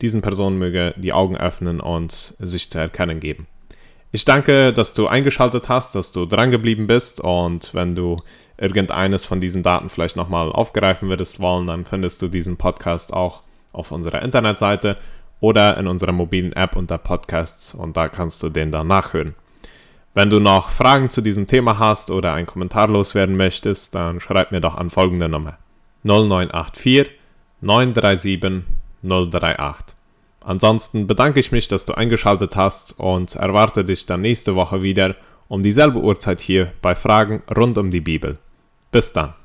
diesen 0.00 0.22
Personen 0.22 0.58
möge 0.58 0.94
die 0.96 1.12
Augen 1.12 1.36
öffnen 1.36 1.80
und 1.80 2.34
sich 2.38 2.70
zu 2.70 2.78
erkennen 2.78 3.20
geben. 3.20 3.46
Ich 4.12 4.24
danke, 4.24 4.72
dass 4.72 4.94
du 4.94 5.06
eingeschaltet 5.06 5.68
hast, 5.68 5.94
dass 5.94 6.10
du 6.10 6.26
dran 6.26 6.50
geblieben 6.50 6.86
bist 6.86 7.20
und 7.20 7.74
wenn 7.74 7.94
du 7.94 8.16
irgendeines 8.58 9.24
von 9.24 9.40
diesen 9.40 9.62
Daten 9.62 9.88
vielleicht 9.88 10.16
nochmal 10.16 10.50
aufgreifen 10.50 11.08
würdest 11.08 11.38
wollen, 11.40 11.66
dann 11.66 11.84
findest 11.84 12.20
du 12.20 12.28
diesen 12.28 12.56
Podcast 12.56 13.12
auch 13.12 13.42
auf 13.72 13.92
unserer 13.92 14.22
Internetseite 14.22 14.96
oder 15.40 15.76
in 15.78 15.86
unserer 15.86 16.12
mobilen 16.12 16.52
App 16.52 16.76
unter 16.76 16.98
Podcasts 16.98 17.74
und 17.74 17.96
da 17.96 18.08
kannst 18.08 18.42
du 18.42 18.48
den 18.48 18.70
dann 18.70 18.88
nachhören. 18.88 19.34
Wenn 20.14 20.30
du 20.30 20.40
noch 20.40 20.70
Fragen 20.70 21.08
zu 21.08 21.20
diesem 21.20 21.46
Thema 21.46 21.78
hast 21.78 22.10
oder 22.10 22.32
einen 22.32 22.46
Kommentar 22.46 22.88
loswerden 22.88 23.36
möchtest, 23.36 23.94
dann 23.94 24.20
schreib 24.20 24.50
mir 24.50 24.60
doch 24.60 24.74
an 24.74 24.90
folgende 24.90 25.28
Nummer 25.28 25.58
0984 26.02 27.10
937 27.60 28.64
038. 29.02 29.96
Ansonsten 30.42 31.06
bedanke 31.06 31.40
ich 31.40 31.52
mich, 31.52 31.68
dass 31.68 31.84
du 31.84 31.94
eingeschaltet 31.94 32.56
hast 32.56 32.98
und 32.98 33.34
erwarte 33.34 33.84
dich 33.84 34.06
dann 34.06 34.22
nächste 34.22 34.54
Woche 34.54 34.82
wieder 34.82 35.16
um 35.48 35.62
dieselbe 35.62 36.00
Uhrzeit 36.00 36.40
hier 36.40 36.72
bei 36.80 36.94
Fragen 36.94 37.42
rund 37.54 37.76
um 37.76 37.90
die 37.90 38.00
Bibel. 38.00 38.38
Bis 38.90 39.12
dann. 39.12 39.39